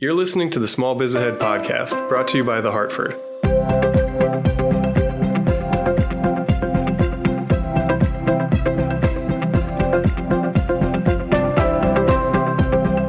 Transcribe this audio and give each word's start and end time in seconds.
You're 0.00 0.14
listening 0.14 0.48
to 0.50 0.60
the 0.60 0.68
Small 0.68 0.94
Biz 0.94 1.16
Ahead 1.16 1.40
podcast, 1.40 2.08
brought 2.08 2.28
to 2.28 2.36
you 2.36 2.44
by 2.44 2.60
The 2.60 2.70
Hartford. 2.70 3.14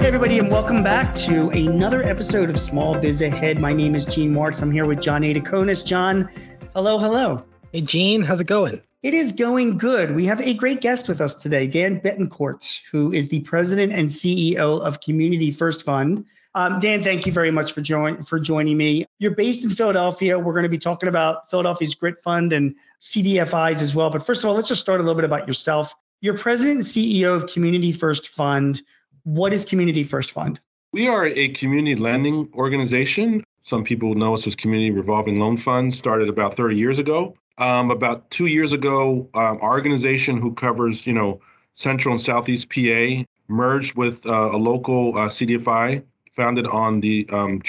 Hey, 0.01 0.07
everybody, 0.07 0.39
and 0.39 0.49
welcome 0.49 0.81
back 0.81 1.15
to 1.17 1.51
another 1.51 2.01
episode 2.01 2.49
of 2.49 2.59
Small 2.59 2.97
Biz 2.97 3.21
Ahead. 3.21 3.59
My 3.59 3.71
name 3.71 3.93
is 3.93 4.07
Gene 4.07 4.33
Marks. 4.33 4.63
I'm 4.63 4.71
here 4.71 4.87
with 4.87 4.99
John 4.99 5.21
Adakonis. 5.21 5.85
John, 5.85 6.27
hello, 6.73 6.97
hello. 6.97 7.45
Hey, 7.71 7.81
Gene, 7.81 8.23
how's 8.23 8.41
it 8.41 8.47
going? 8.47 8.81
It 9.03 9.13
is 9.13 9.31
going 9.31 9.77
good. 9.77 10.15
We 10.15 10.25
have 10.25 10.41
a 10.41 10.55
great 10.55 10.81
guest 10.81 11.07
with 11.07 11.21
us 11.21 11.35
today, 11.35 11.67
Dan 11.67 12.01
Betancourt, 12.01 12.81
who 12.91 13.13
is 13.13 13.29
the 13.29 13.41
president 13.41 13.93
and 13.93 14.09
CEO 14.09 14.81
of 14.81 15.01
Community 15.01 15.51
First 15.51 15.83
Fund. 15.83 16.25
Um, 16.55 16.79
Dan, 16.79 17.03
thank 17.03 17.25
you 17.25 17.31
very 17.31 17.51
much 17.51 17.73
for 17.73 17.81
join 17.81 18.23
for 18.23 18.39
joining 18.39 18.77
me. 18.77 19.05
You're 19.19 19.35
based 19.35 19.63
in 19.63 19.69
Philadelphia. 19.69 20.39
We're 20.39 20.53
going 20.53 20.63
to 20.63 20.69
be 20.69 20.79
talking 20.79 21.07
about 21.07 21.49
Philadelphia's 21.49 21.93
Grit 21.93 22.19
Fund 22.19 22.53
and 22.53 22.75
CDFIs 22.99 23.81
as 23.81 23.93
well. 23.93 24.09
But 24.09 24.25
first 24.25 24.43
of 24.43 24.49
all, 24.49 24.55
let's 24.55 24.67
just 24.67 24.81
start 24.81 24.99
a 24.99 25.03
little 25.03 25.15
bit 25.15 25.25
about 25.25 25.47
yourself. 25.47 25.93
You're 26.21 26.37
president 26.37 26.77
and 26.77 26.85
CEO 26.85 27.35
of 27.35 27.47
Community 27.47 27.91
First 27.91 28.29
Fund. 28.29 28.81
What 29.23 29.53
is 29.53 29.63
Community 29.63 30.03
First 30.03 30.31
Fund? 30.31 30.59
We 30.91 31.07
are 31.07 31.27
a 31.27 31.49
community 31.49 31.95
lending 31.95 32.49
organization. 32.55 33.43
Some 33.61 33.83
people 33.83 34.15
know 34.15 34.33
us 34.33 34.47
as 34.47 34.55
Community 34.55 34.89
Revolving 34.89 35.39
Loan 35.39 35.55
Fund, 35.55 35.93
started 35.93 36.29
about 36.29 36.55
30 36.55 36.75
years 36.75 36.97
ago. 36.97 37.35
Um, 37.59 37.91
about 37.91 38.29
two 38.31 38.47
years 38.47 38.73
ago, 38.73 39.29
um, 39.33 39.59
our 39.61 39.71
organization, 39.71 40.41
who 40.41 40.53
covers, 40.53 41.05
you 41.05 41.13
know, 41.13 41.41
Central 41.73 42.13
and 42.13 42.21
Southeast 42.21 42.69
PA, 42.69 43.23
merged 43.49 43.95
with 43.95 44.25
uh, 44.25 44.51
a 44.51 44.57
local 44.57 45.15
uh, 45.17 45.27
CDFI 45.27 46.03
founded 46.39 46.67
on 46.67 47.01
the 47.01 47.27
um, 47.31 47.61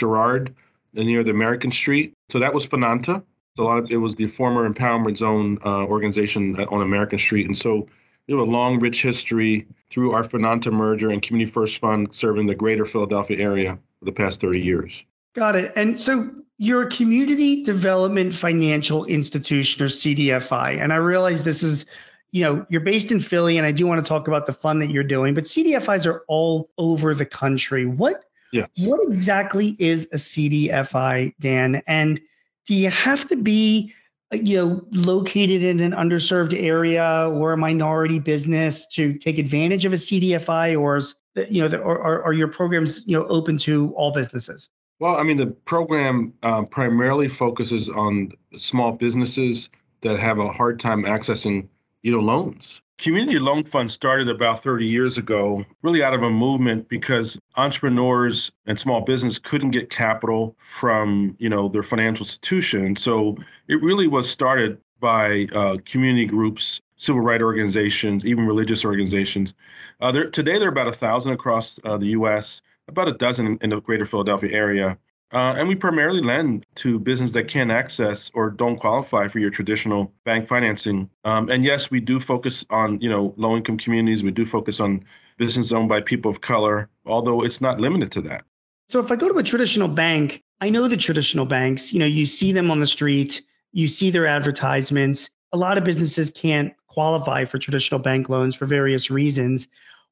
near 0.95 1.25
the 1.25 1.31
American 1.31 1.73
Street. 1.73 2.15
So 2.29 2.39
that 2.39 2.55
was 2.55 2.69
Finanta. 2.69 3.23
So 3.57 3.65
a 3.65 3.67
lot 3.67 3.79
of 3.79 3.91
it 3.91 3.97
was 3.97 4.15
the 4.15 4.29
former 4.29 4.69
Empowerment 4.69 5.17
Zone 5.19 5.59
uh, 5.65 5.87
organization 5.87 6.57
on 6.57 6.81
American 6.83 7.19
Street, 7.19 7.47
and 7.47 7.59
so 7.59 7.87
we 8.29 8.35
have 8.39 8.47
a 8.47 8.51
long, 8.51 8.79
rich 8.79 9.03
history 9.03 9.67
through 9.91 10.13
our 10.13 10.23
Finanta 10.23 10.73
merger 10.73 11.11
and 11.11 11.21
Community 11.21 11.51
First 11.51 11.79
Fund 11.79 12.15
serving 12.15 12.47
the 12.47 12.55
greater 12.55 12.85
Philadelphia 12.85 13.39
area 13.39 13.77
for 13.99 14.05
the 14.05 14.13
past 14.13 14.41
30 14.41 14.61
years. 14.61 15.05
Got 15.35 15.57
it. 15.57 15.73
And 15.75 15.99
so 15.99 16.31
you're 16.59 16.83
a 16.83 16.91
community 16.91 17.65
development 17.65 18.33
financial 18.33 19.05
institution 19.07 19.85
or 19.85 19.89
CDFI. 19.89 20.81
And 20.81 20.93
I 20.93 20.97
realize 20.97 21.43
this 21.43 21.65
is, 21.65 21.87
you 22.31 22.45
know, 22.45 22.65
you're 22.69 22.83
based 22.83 23.11
in 23.11 23.19
Philly, 23.19 23.59
and 23.59 23.67
I 23.67 23.73
do 23.73 23.85
want 23.85 24.05
to 24.05 24.09
talk 24.09 24.29
about 24.29 24.47
the 24.47 24.53
fund 24.53 24.81
that 24.81 24.91
you're 24.91 25.03
doing, 25.03 25.35
but 25.35 25.45
CDFIs 25.45 26.07
are 26.07 26.23
all 26.29 26.71
over 26.79 27.17
the 27.17 27.27
country. 27.27 27.85
What 27.85 28.30
Yes. 28.53 28.69
What 28.79 29.01
exactly 29.05 29.77
is 29.79 30.07
a 30.13 30.17
CDFI, 30.17 31.35
Dan? 31.41 31.83
And 31.87 32.21
do 32.67 32.75
you 32.75 32.91
have 32.91 33.29
to 33.29 33.37
be, 33.37 33.93
you 34.33 34.57
know, 34.57 34.85
located 34.93 35.63
in 35.63 35.81
an 35.81 35.93
underserved 35.93 36.55
area 36.61 37.29
or 37.33 37.53
a 37.53 37.57
minority 37.57 38.19
business 38.19 38.87
to 38.89 39.15
take 39.15 39.39
advantage 39.39 39.85
of 39.85 39.93
a 39.93 39.97
CDFI, 39.97 40.79
or 40.79 40.97
is 40.97 41.15
the, 41.35 41.53
you 41.53 41.61
know, 41.63 41.69
the, 41.69 41.79
or, 41.79 42.23
are 42.23 42.33
your 42.33 42.49
programs 42.49 43.07
you 43.07 43.19
know 43.19 43.27
open 43.27 43.57
to 43.59 43.93
all 43.95 44.13
businesses? 44.13 44.69
Well, 44.99 45.17
I 45.17 45.23
mean, 45.23 45.39
the 45.39 45.47
program 45.47 46.35
uh, 46.43 46.63
primarily 46.63 47.29
focuses 47.29 47.89
on 47.89 48.33
small 48.57 48.93
businesses 48.93 49.71
that 50.03 50.21
have 50.21 50.39
a 50.39 50.51
hard 50.51 50.79
time 50.79 51.05
accessing, 51.05 51.69
you 52.03 52.13
know, 52.13 52.21
loans. 52.21 52.83
Community 53.01 53.39
Loan 53.39 53.65
Fund 53.65 53.91
started 53.91 54.29
about 54.29 54.63
30 54.63 54.85
years 54.85 55.17
ago, 55.17 55.65
really 55.81 56.03
out 56.03 56.13
of 56.13 56.23
a 56.23 56.29
movement 56.29 56.87
because 56.91 57.39
entrepreneurs 57.57 58.53
and 58.67 58.79
small 58.79 59.01
business 59.01 59.39
couldn't 59.39 59.71
get 59.71 59.89
capital 59.89 60.55
from, 60.59 61.35
you 61.39 61.49
know, 61.49 61.67
their 61.67 61.83
financial 61.83 62.25
institution. 62.25 62.95
So 62.97 63.39
it 63.69 63.81
really 63.83 64.07
was 64.07 64.29
started 64.29 64.77
by 65.01 65.47
uh, 65.55 65.79
community 65.87 66.27
groups, 66.27 66.83
civil 66.97 67.23
rights 67.23 67.43
organizations, 67.43 68.27
even 68.27 68.47
religious 68.47 68.85
organizations. 68.85 69.55
Uh, 70.03 70.13
today, 70.13 70.59
there 70.59 70.69
are 70.69 70.73
about 70.73 70.89
a 70.89 70.93
thousand 70.93 71.33
across 71.33 71.81
uh, 71.85 71.97
the 71.97 72.09
U.S., 72.09 72.61
about 72.87 73.09
a 73.09 73.15
dozen 73.15 73.57
in 73.63 73.71
the 73.71 73.81
greater 73.81 74.05
Philadelphia 74.05 74.53
area. 74.53 74.99
Uh, 75.33 75.55
and 75.57 75.69
we 75.69 75.77
primarily 75.77 76.21
lend 76.21 76.67
to 76.75 76.99
businesses 76.99 77.35
that 77.35 77.47
can't 77.47 77.71
access 77.71 78.31
or 78.35 78.51
don't 78.51 78.79
qualify 78.79 79.29
for 79.29 79.39
your 79.39 79.51
traditional 79.51 80.13
bank 80.25 80.47
financing. 80.47 81.09
Um, 81.25 81.49
and 81.51 81.65
yes, 81.65 81.91
we 81.91 82.01
do 82.01 82.19
focus 82.19 82.65
on 82.71 83.01
you 83.01 83.09
know 83.09 83.33
low 83.37 83.57
income 83.57 83.79
communities. 83.79 84.25
We 84.25 84.33
do 84.33 84.45
focus 84.45 84.81
on 84.81 85.05
business 85.37 85.73
owned 85.73 85.89
by 85.89 86.01
people 86.01 86.31
of 86.31 86.41
color, 86.41 86.89
although 87.07 87.45
it's 87.45 87.61
not 87.61 87.79
limited 87.79 88.11
to 88.13 88.21
that. 88.23 88.45
So 88.89 88.99
if 88.99 89.13
I 89.13 89.17
go 89.17 89.29
to 89.29 89.39
a 89.39 89.43
traditional 89.43 89.87
bank, 89.87 90.43
I 90.61 90.69
know 90.69 90.89
the 90.89 90.97
traditional 90.97 91.47
banks. 91.47 91.93
You 91.93 92.01
know, 92.01 92.07
you 92.07 92.27
see 92.27 92.51
them 92.51 92.71
on 92.71 92.81
the 92.81 92.87
street, 92.87 93.43
you 93.73 93.87
see 93.87 94.11
their 94.11 94.27
advertisements. 94.27 95.31
A 95.53 95.57
lot 95.57 95.79
of 95.79 95.85
businesses 95.85 96.31
can't 96.31 96.75
qualify 96.89 97.45
for 97.45 97.59
traditional 97.59 98.01
bank 98.01 98.29
loans 98.29 98.57
for 98.57 98.67
various 98.67 99.11
reasons 99.11 99.69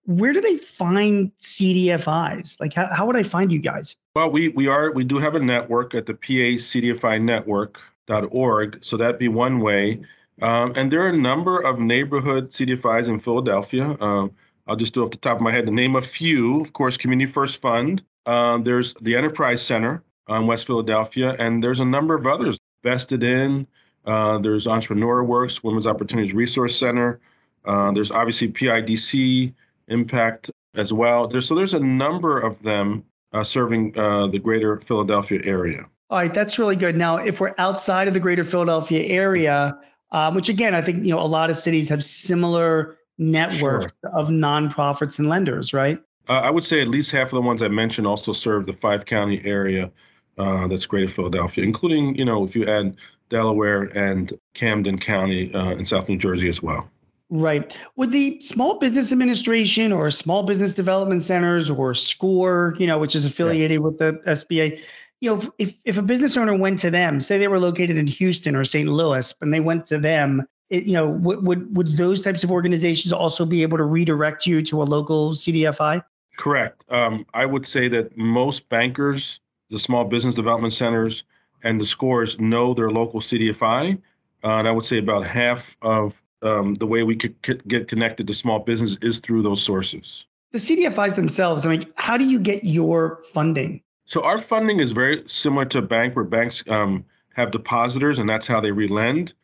where 0.09 0.33
do 0.33 0.41
they 0.41 0.57
find 0.57 1.31
CDFIs? 1.39 2.59
Like, 2.61 2.73
how, 2.73 2.89
how 2.91 3.07
would 3.07 3.17
I 3.17 3.23
find 3.23 3.53
you 3.53 3.59
guys? 3.59 3.95
Well, 4.15 4.31
we 4.31 4.49
we 4.49 4.67
are 4.67 4.91
we 4.93 5.05
do 5.05 5.19
have 5.19 5.35
a 5.35 5.41
network 5.41 5.95
at 5.95 6.07
the 6.07 6.15
PA 6.15 6.57
CDFI 6.57 7.21
network.org. 7.23 8.79
So 8.83 8.97
that'd 8.97 9.19
be 9.19 9.29
one 9.29 9.61
way. 9.61 10.01
Um, 10.41 10.73
and 10.77 10.91
there 10.91 11.03
are 11.03 11.11
a 11.11 11.17
number 11.17 11.59
of 11.59 11.79
neighborhood 11.79 12.51
CDFIs 12.51 13.11
in 13.11 13.19
Philadelphia. 13.19 13.97
Um, 14.01 14.33
I'll 14.67 14.77
just 14.77 14.95
do 14.95 15.03
off 15.03 15.11
the 15.11 15.19
top 15.19 15.37
of 15.37 15.43
my 15.43 15.51
head 15.51 15.67
the 15.67 15.73
name 15.73 15.95
a 15.95 16.03
few. 16.03 16.63
Of 16.63 16.73
course, 16.73 16.97
Community 16.97 17.31
First 17.31 17.61
Fund. 17.61 18.03
Um, 18.25 18.65
there's 18.65 18.95
the 19.03 19.15
Enterprise 19.15 19.61
Center 19.61 20.03
in 20.29 20.47
West 20.47 20.67
Philadelphia, 20.67 21.37
and 21.39 21.63
there's 21.63 21.81
a 21.81 21.85
number 21.85 22.15
of 22.15 22.27
others. 22.27 22.59
Vested 22.83 23.25
in. 23.25 23.67
Uh, 24.07 24.39
there's 24.39 24.67
Entrepreneur 24.67 25.23
Works, 25.23 25.63
Women's 25.63 25.87
Opportunities 25.87 26.33
Resource 26.33 26.79
Center. 26.79 27.21
Uh, 27.65 27.91
there's 27.91 28.11
obviously 28.11 28.49
PIDC, 28.49 29.53
impact 29.89 30.51
as 30.75 30.93
well. 30.93 31.27
There's, 31.29 31.47
so 31.47 31.55
there's 31.55 31.75
a 31.75 31.81
number 31.81 32.39
of 32.39 32.63
them 32.63 33.05
uh, 33.33 33.45
serving 33.45 33.99
uh, 33.99 34.29
the 34.29 34.39
greater 34.39 34.79
Philadelphia 34.81 35.41
area. 35.45 35.87
All 36.11 36.19
right, 36.19 36.33
that's 36.33 36.59
really 36.59 36.77
good. 36.77 36.97
Now, 36.97 37.19
if 37.19 37.41
we're 37.41 37.55
outside 37.59 38.09
of 38.09 38.15
the 38.15 38.21
greater 38.21 38.45
Philadelphia 38.45 39.05
area, 39.05 39.79
um, 40.13 40.35
which 40.35 40.49
again, 40.49 40.75
I 40.75 40.81
think 40.81 41.05
you 41.05 41.15
know 41.15 41.21
a 41.21 41.27
lot 41.27 41.51
of 41.51 41.57
cities 41.57 41.89
have 41.91 42.03
similar 42.03 42.97
networks 43.19 43.93
sure. 44.03 44.13
of 44.15 44.29
nonprofits 44.29 45.19
and 45.19 45.29
lenders, 45.29 45.75
right? 45.75 45.99
Uh, 46.29 46.41
I 46.45 46.51
would 46.51 46.65
say 46.65 46.81
at 46.81 46.89
least 46.89 47.11
half 47.11 47.27
of 47.27 47.33
the 47.33 47.43
ones 47.43 47.63
I 47.63 47.69
mentioned 47.69 48.07
also 48.07 48.33
serve 48.33 48.65
the 48.65 48.73
five 48.73 49.05
county 49.05 49.45
area 49.45 49.91
uh, 50.39 50.67
that's 50.69 50.87
greater 50.87 51.09
Philadelphia, 51.09 51.65
including 51.65 52.15
you 52.15 52.25
know 52.25 52.45
if 52.45 52.57
you 52.57 52.67
add 52.67 52.97
Delaware 53.29 53.85
and 53.97 54.33
Camden 54.55 54.99
County 54.99 55.53
uh, 55.53 55.73
in 55.73 55.85
South 55.85 56.09
New 56.09 56.17
Jersey 56.17 56.49
as 56.49 56.63
well. 56.63 56.89
Right. 57.31 57.77
Would 57.97 58.11
the 58.11 58.41
Small 58.41 58.79
Business 58.79 59.13
Administration 59.13 59.93
or 59.93 60.11
Small 60.11 60.45
Business 60.45 60.73
Development 60.73 61.21
Centers 61.21 61.71
or 61.71 61.95
SCORE, 61.95 62.75
you 62.79 62.87
know, 62.87 62.99
which 62.99 63.15
is 63.15 63.27
affiliated 63.27 63.77
yeah. 63.77 63.79
with 63.79 63.99
the 63.99 64.15
SBA, 64.27 64.81
you 65.21 65.35
know, 65.35 65.43
if, 65.59 65.75
if 65.85 65.99
a 65.99 66.03
business 66.03 66.37
owner 66.37 66.57
went 66.57 66.79
to 66.81 66.91
them, 66.91 67.21
say 67.21 67.39
they 67.39 67.49
were 67.49 67.61
located 67.61 67.97
in 67.97 68.07
Houston 68.07 68.57
or 68.57 68.65
St. 68.65 68.89
Louis, 68.89 69.35
and 69.41 69.53
they 69.53 69.61
went 69.61 69.85
to 69.87 69.99
them, 69.99 70.43
it, 70.71 70.85
you 70.85 70.93
know, 70.93 71.09
would, 71.09 71.45
would 71.45 71.77
would 71.77 71.89
those 71.97 72.23
types 72.23 72.45
of 72.45 72.51
organizations 72.51 73.13
also 73.13 73.45
be 73.45 73.63
able 73.63 73.79
to 73.79 73.85
redirect 73.85 74.47
you 74.47 74.63
to 74.63 74.83
a 74.83 74.85
local 74.85 75.33
CDFI? 75.33 76.03
Correct. 76.37 76.85
Um, 76.89 77.27
I 77.35 77.47
would 77.47 77.67
say 77.67 77.89
that 77.89 78.17
most 78.17 78.69
bankers, 78.69 79.41
the 79.71 79.79
small 79.79 80.05
business 80.05 80.35
development 80.35 80.73
centers, 80.73 81.25
and 81.65 81.81
the 81.81 81.87
scores 81.87 82.39
know 82.39 82.75
their 82.75 82.91
local 82.91 83.21
CDFI. 83.21 83.99
Uh, 84.45 84.49
and 84.49 84.69
I 84.69 84.71
would 84.71 84.85
say 84.85 84.99
about 84.99 85.27
half 85.27 85.77
of 85.83 86.23
um, 86.43 86.75
the 86.75 86.87
way 86.87 87.03
we 87.03 87.17
could 87.17 87.35
get 87.69 87.89
connected 87.89 88.27
to 88.27 88.35
small 88.35 88.61
business 88.61 88.97
is 89.03 89.21
through 89.21 89.43
those 89.43 89.63
sources. 89.63 90.27
The 90.53 90.59
CDFIs 90.59 91.15
themselves, 91.15 91.67
I 91.67 91.71
mean, 91.71 91.87
how 91.97 92.17
do 92.17 92.25
you 92.25 92.39
get 92.39 92.65
your 92.65 93.23
funding? 93.33 93.83
So 94.07 94.25
our 94.25 94.39
funding 94.39 94.81
is 94.81 94.93
very 94.93 95.23
similar 95.27 95.67
to 95.67 95.79
a 95.79 95.83
bank 95.83 96.17
where 96.17 96.25
banks 96.25 96.65
um, 96.69 97.05
have 97.35 97.51
depositors 97.51 98.19
and 98.19 98.29
that's 98.29 98.47
how 98.47 98.61
they 98.61 98.71
relend. 98.71 99.35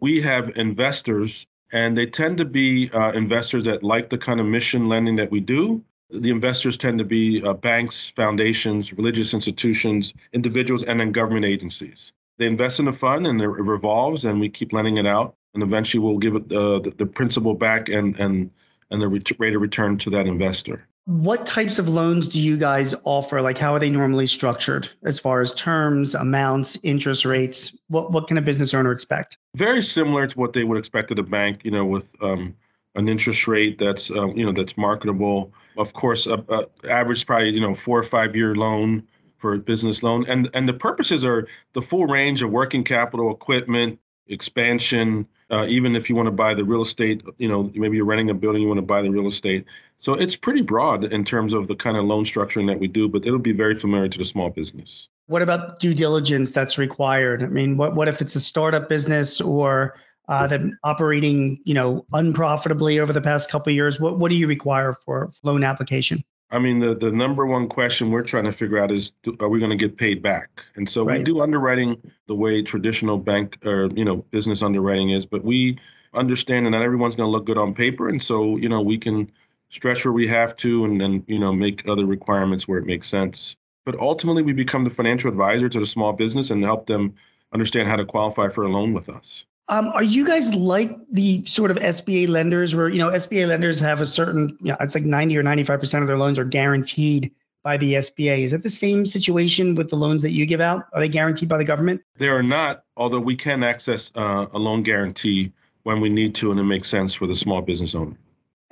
We 0.00 0.20
have 0.20 0.52
investors 0.56 1.46
and 1.72 1.96
they 1.96 2.06
tend 2.06 2.36
to 2.38 2.44
be 2.44 2.90
uh, 2.90 3.12
investors 3.12 3.64
that 3.64 3.82
like 3.82 4.10
the 4.10 4.18
kind 4.18 4.38
of 4.38 4.46
mission 4.46 4.88
lending 4.88 5.16
that 5.16 5.30
we 5.30 5.40
do. 5.40 5.82
The 6.10 6.30
investors 6.30 6.76
tend 6.76 6.98
to 6.98 7.04
be 7.04 7.42
uh, 7.42 7.54
banks, 7.54 8.08
foundations, 8.08 8.92
religious 8.92 9.32
institutions, 9.32 10.12
individuals, 10.32 10.82
and 10.82 11.00
then 11.00 11.12
government 11.12 11.46
agencies. 11.46 12.12
They 12.36 12.46
invest 12.46 12.78
in 12.78 12.84
the 12.84 12.92
fund 12.92 13.26
and 13.26 13.40
it 13.40 13.48
revolves 13.48 14.24
and 14.26 14.40
we 14.40 14.50
keep 14.50 14.72
lending 14.72 14.98
it 14.98 15.06
out 15.06 15.34
and 15.54 15.62
eventually 15.62 16.02
we'll 16.02 16.18
give 16.18 16.36
it 16.36 16.52
uh, 16.52 16.78
the, 16.80 16.92
the 16.96 17.06
principal 17.06 17.54
back 17.54 17.88
and 17.88 18.18
and 18.18 18.50
and 18.90 19.00
the 19.00 19.08
rate 19.38 19.54
of 19.54 19.62
return 19.62 19.96
to 19.98 20.10
that 20.10 20.26
investor. 20.26 20.86
What 21.06 21.46
types 21.46 21.78
of 21.78 21.88
loans 21.88 22.28
do 22.28 22.40
you 22.40 22.56
guys 22.56 22.94
offer? 23.04 23.40
Like, 23.40 23.56
how 23.56 23.74
are 23.74 23.78
they 23.78 23.90
normally 23.90 24.26
structured 24.26 24.88
as 25.04 25.18
far 25.18 25.40
as 25.40 25.54
terms, 25.54 26.14
amounts, 26.14 26.78
interest 26.82 27.24
rates? 27.24 27.76
What 27.88 28.12
what 28.12 28.28
can 28.28 28.38
a 28.38 28.42
business 28.42 28.74
owner 28.74 28.92
expect? 28.92 29.38
Very 29.56 29.82
similar 29.82 30.26
to 30.26 30.38
what 30.38 30.52
they 30.52 30.64
would 30.64 30.78
expect 30.78 31.10
at 31.10 31.18
a 31.18 31.22
bank. 31.22 31.64
You 31.64 31.70
know, 31.70 31.84
with 31.84 32.14
um, 32.22 32.54
an 32.94 33.08
interest 33.08 33.48
rate 33.48 33.78
that's 33.78 34.10
um, 34.10 34.36
you 34.36 34.44
know 34.44 34.52
that's 34.52 34.76
marketable. 34.76 35.52
Of 35.76 35.92
course, 35.94 36.26
a, 36.26 36.44
a 36.48 36.66
average 36.90 37.26
probably 37.26 37.50
you 37.50 37.60
know 37.60 37.74
four 37.74 37.98
or 37.98 38.04
five 38.04 38.36
year 38.36 38.54
loan 38.54 39.06
for 39.38 39.54
a 39.54 39.58
business 39.58 40.02
loan, 40.02 40.26
and 40.28 40.50
and 40.54 40.68
the 40.68 40.74
purposes 40.74 41.24
are 41.24 41.46
the 41.72 41.82
full 41.82 42.06
range 42.06 42.42
of 42.42 42.50
working 42.50 42.84
capital, 42.84 43.32
equipment, 43.32 43.98
expansion. 44.30 45.26
Uh, 45.50 45.66
even 45.68 45.96
if 45.96 46.08
you 46.08 46.14
want 46.14 46.26
to 46.26 46.32
buy 46.32 46.54
the 46.54 46.64
real 46.64 46.82
estate, 46.82 47.22
you 47.38 47.48
know 47.48 47.70
maybe 47.74 47.96
you're 47.96 48.06
renting 48.06 48.30
a 48.30 48.34
building, 48.34 48.62
you 48.62 48.68
want 48.68 48.78
to 48.78 48.82
buy 48.82 49.02
the 49.02 49.10
real 49.10 49.26
estate. 49.26 49.64
So 49.98 50.14
it's 50.14 50.34
pretty 50.34 50.62
broad 50.62 51.04
in 51.04 51.24
terms 51.24 51.52
of 51.52 51.68
the 51.68 51.76
kind 51.76 51.96
of 51.96 52.04
loan 52.06 52.24
structuring 52.24 52.66
that 52.68 52.80
we 52.80 52.88
do, 52.88 53.08
but 53.08 53.26
it'll 53.26 53.38
be 53.38 53.52
very 53.52 53.74
familiar 53.74 54.08
to 54.08 54.18
the 54.18 54.24
small 54.24 54.48
business. 54.48 55.08
What 55.26 55.42
about 55.42 55.78
due 55.78 55.92
diligence 55.92 56.50
that's 56.50 56.78
required? 56.78 57.42
I 57.42 57.46
mean, 57.46 57.76
what 57.76 57.94
what 57.94 58.08
if 58.08 58.20
it's 58.20 58.34
a 58.34 58.40
startup 58.40 58.88
business 58.88 59.40
or 59.40 59.96
uh, 60.28 60.46
that 60.46 60.60
operating, 60.84 61.60
you 61.64 61.74
know, 61.74 62.06
unprofitably 62.12 63.00
over 63.00 63.12
the 63.12 63.20
past 63.20 63.50
couple 63.50 63.70
of 63.70 63.74
years? 63.74 64.00
What 64.00 64.18
what 64.18 64.30
do 64.30 64.36
you 64.36 64.46
require 64.46 64.92
for 64.92 65.30
loan 65.42 65.64
application? 65.64 66.24
I 66.52 66.58
mean, 66.58 66.80
the, 66.80 66.94
the 66.94 67.12
number 67.12 67.46
one 67.46 67.68
question 67.68 68.10
we're 68.10 68.22
trying 68.22 68.44
to 68.44 68.52
figure 68.52 68.78
out 68.78 68.90
is, 68.90 69.12
are 69.38 69.48
we 69.48 69.60
going 69.60 69.70
to 69.70 69.76
get 69.76 69.96
paid 69.96 70.20
back? 70.20 70.64
And 70.74 70.88
so 70.88 71.04
right. 71.04 71.18
we 71.18 71.24
do 71.24 71.42
underwriting 71.42 71.96
the 72.26 72.34
way 72.34 72.60
traditional 72.62 73.18
bank 73.18 73.64
or 73.64 73.86
you 73.94 74.04
know 74.04 74.16
business 74.30 74.62
underwriting 74.62 75.10
is, 75.10 75.24
but 75.26 75.44
we 75.44 75.78
understand 76.12 76.66
that 76.66 76.70
not 76.70 76.82
everyone's 76.82 77.14
going 77.14 77.28
to 77.28 77.30
look 77.30 77.46
good 77.46 77.58
on 77.58 77.72
paper, 77.72 78.08
and 78.08 78.20
so 78.20 78.56
you 78.56 78.68
know 78.68 78.80
we 78.80 78.98
can 78.98 79.30
stretch 79.68 80.04
where 80.04 80.12
we 80.12 80.26
have 80.26 80.56
to, 80.56 80.84
and 80.84 81.00
then 81.00 81.24
you 81.28 81.38
know 81.38 81.52
make 81.52 81.88
other 81.88 82.04
requirements 82.04 82.66
where 82.66 82.78
it 82.78 82.86
makes 82.86 83.06
sense. 83.06 83.56
But 83.84 83.98
ultimately, 83.98 84.42
we 84.42 84.52
become 84.52 84.84
the 84.84 84.90
financial 84.90 85.30
advisor 85.30 85.68
to 85.68 85.78
the 85.78 85.86
small 85.86 86.12
business 86.12 86.50
and 86.50 86.64
help 86.64 86.86
them 86.86 87.14
understand 87.52 87.88
how 87.88 87.96
to 87.96 88.04
qualify 88.04 88.48
for 88.48 88.64
a 88.64 88.68
loan 88.68 88.92
with 88.92 89.08
us. 89.08 89.44
Um, 89.70 89.86
are 89.94 90.02
you 90.02 90.26
guys 90.26 90.52
like 90.52 90.98
the 91.12 91.44
sort 91.44 91.70
of 91.70 91.76
SBA 91.76 92.28
lenders 92.28 92.74
where, 92.74 92.88
you 92.88 92.98
know, 92.98 93.10
SBA 93.10 93.46
lenders 93.46 93.78
have 93.78 94.00
a 94.00 94.06
certain, 94.06 94.58
you 94.60 94.72
know, 94.72 94.76
it's 94.80 94.96
like 94.96 95.04
90 95.04 95.38
or 95.38 95.44
95% 95.44 96.02
of 96.02 96.08
their 96.08 96.18
loans 96.18 96.40
are 96.40 96.44
guaranteed 96.44 97.32
by 97.62 97.76
the 97.76 97.94
SBA. 97.94 98.40
Is 98.40 98.50
that 98.50 98.64
the 98.64 98.68
same 98.68 99.06
situation 99.06 99.76
with 99.76 99.88
the 99.88 99.96
loans 99.96 100.22
that 100.22 100.32
you 100.32 100.44
give 100.44 100.60
out? 100.60 100.86
Are 100.92 100.98
they 100.98 101.08
guaranteed 101.08 101.48
by 101.48 101.56
the 101.56 101.64
government? 101.64 102.02
They 102.16 102.28
are 102.28 102.42
not, 102.42 102.82
although 102.96 103.20
we 103.20 103.36
can 103.36 103.62
access 103.62 104.10
uh, 104.16 104.46
a 104.52 104.58
loan 104.58 104.82
guarantee 104.82 105.52
when 105.84 106.00
we 106.00 106.08
need 106.08 106.34
to 106.36 106.50
and 106.50 106.58
it 106.58 106.64
makes 106.64 106.88
sense 106.88 107.14
for 107.14 107.28
the 107.28 107.36
small 107.36 107.62
business 107.62 107.94
owner. 107.94 108.16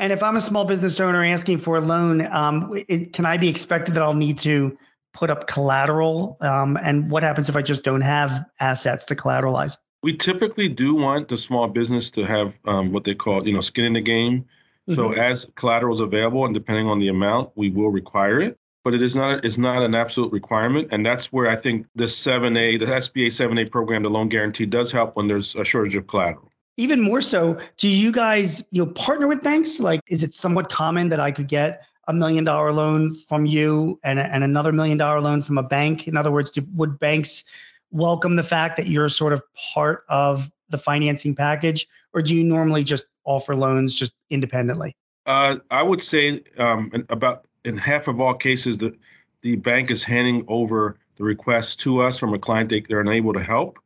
And 0.01 0.13
if 0.13 0.21
I'm 0.21 0.35
a 0.35 0.41
small 0.41 0.65
business 0.65 0.99
owner 0.99 1.25
asking 1.25 1.59
for 1.59 1.77
a 1.77 1.81
loan, 1.81 2.27
um, 2.33 2.73
it, 2.89 3.13
can 3.13 3.25
I 3.25 3.37
be 3.37 3.49
expected 3.49 3.95
that 3.95 4.03
I'll 4.03 4.15
need 4.15 4.39
to 4.39 4.77
put 5.13 5.31
up 5.31 5.47
collateral? 5.47 6.39
Um, 6.41 6.77
and 6.83 7.09
what 7.09 7.23
happens 7.23 7.49
if 7.49 7.55
I 7.55 7.63
just 7.63 7.85
don't 7.85 8.01
have 8.01 8.45
assets 8.59 9.05
to 9.07 9.15
collateralize? 9.15 9.77
We 10.03 10.17
typically 10.17 10.69
do 10.69 10.95
want 10.95 11.29
the 11.29 11.37
small 11.37 11.69
business 11.69 12.11
to 12.13 12.25
have 12.25 12.59
um, 12.67 12.93
what 12.93 13.05
they 13.05 13.15
call, 13.15 13.47
you 13.47 13.53
know, 13.53 13.61
skin 13.61 13.85
in 13.85 13.93
the 13.95 14.01
game. 14.01 14.43
Mm-hmm. 14.89 14.95
So 14.95 15.13
as 15.13 15.47
collateral 15.57 15.93
is 15.93 16.01
available 16.01 16.45
and 16.45 16.55
depending 16.55 16.87
on 16.87 16.99
the 16.99 17.09
amount, 17.09 17.51
we 17.57 17.71
will 17.71 17.91
require 17.91 18.41
it. 18.41 18.59
But 18.85 18.95
it 18.95 19.03
is 19.03 19.17
not 19.17 19.45
it's 19.45 19.59
not 19.59 19.83
an 19.83 19.95
absolute 19.95 20.33
requirement, 20.33 20.89
and 20.93 21.05
that's 21.05 21.31
where 21.31 21.51
I 21.51 21.57
think 21.57 21.87
the 21.95 22.05
7A, 22.05 22.79
the 22.79 22.87
SBA 22.87 23.27
7A 23.27 23.71
program, 23.71 24.03
the 24.03 24.09
loan 24.09 24.29
guarantee, 24.29 24.65
does 24.65 24.91
help 24.91 25.15
when 25.17 25.29
there's 25.29 25.55
a 25.57 25.65
shortage 25.65 25.97
of 25.97 26.07
collateral. 26.07 26.51
Even 26.79 27.01
more 27.03 27.21
so, 27.21 27.59
do 27.77 27.89
you 27.89 28.11
guys 28.13 28.65
you 28.71 28.83
know 28.83 28.91
partner 28.93 29.27
with 29.27 29.43
banks? 29.43 29.79
Like, 29.79 30.01
is 30.07 30.23
it 30.23 30.33
somewhat 30.33 30.71
common 30.71 31.09
that 31.11 31.21
I 31.21 31.33
could 31.33 31.49
get 31.49 31.85
a 32.07 32.15
million 32.15 32.45
dollar 32.45 32.73
loan 32.73 33.15
from 33.15 33.45
you 33.45 34.01
and, 34.05 34.19
and 34.19 34.43
another 34.43 34.73
million 34.73 34.97
dollar 34.97 35.21
loan 35.21 35.43
from 35.43 35.59
a 35.59 35.63
bank? 35.63 36.09
In 36.09 36.17
other 36.17 36.31
words, 36.31 36.51
do, 36.51 36.65
would 36.75 36.99
banks 36.99 37.45
welcome 37.91 38.37
the 38.37 38.45
fact 38.45 38.77
that 38.77 38.87
you're 38.87 39.09
sort 39.09 39.33
of 39.33 39.43
part 39.75 40.05
of 40.09 40.51
the 40.69 40.79
financing 40.79 41.35
package, 41.35 41.87
or 42.13 42.21
do 42.21 42.35
you 42.35 42.45
normally 42.45 42.85
just 42.85 43.05
offer 43.25 43.57
loans 43.57 43.95
just 43.95 44.13
independently? 44.31 44.97
Uh, 45.27 45.57
I 45.71 45.83
would 45.83 46.03
say 46.03 46.43
um, 46.59 46.91
about 47.11 47.47
in 47.65 47.77
half 47.77 48.09
of 48.09 48.21
all 48.21 48.35
cases, 48.35 48.79
the 48.79 48.95
the 49.43 49.57
bank 49.57 49.91
is 49.91 50.03
handing 50.03 50.45
over 50.49 50.97
the 51.17 51.25
request 51.25 51.81
to 51.81 52.01
us 52.01 52.19
from 52.19 52.35
a 52.35 52.39
client 52.39 52.71
they, 52.71 52.81
they're 52.81 53.01
unable 53.01 53.33
to 53.33 53.43
help. 53.43 53.79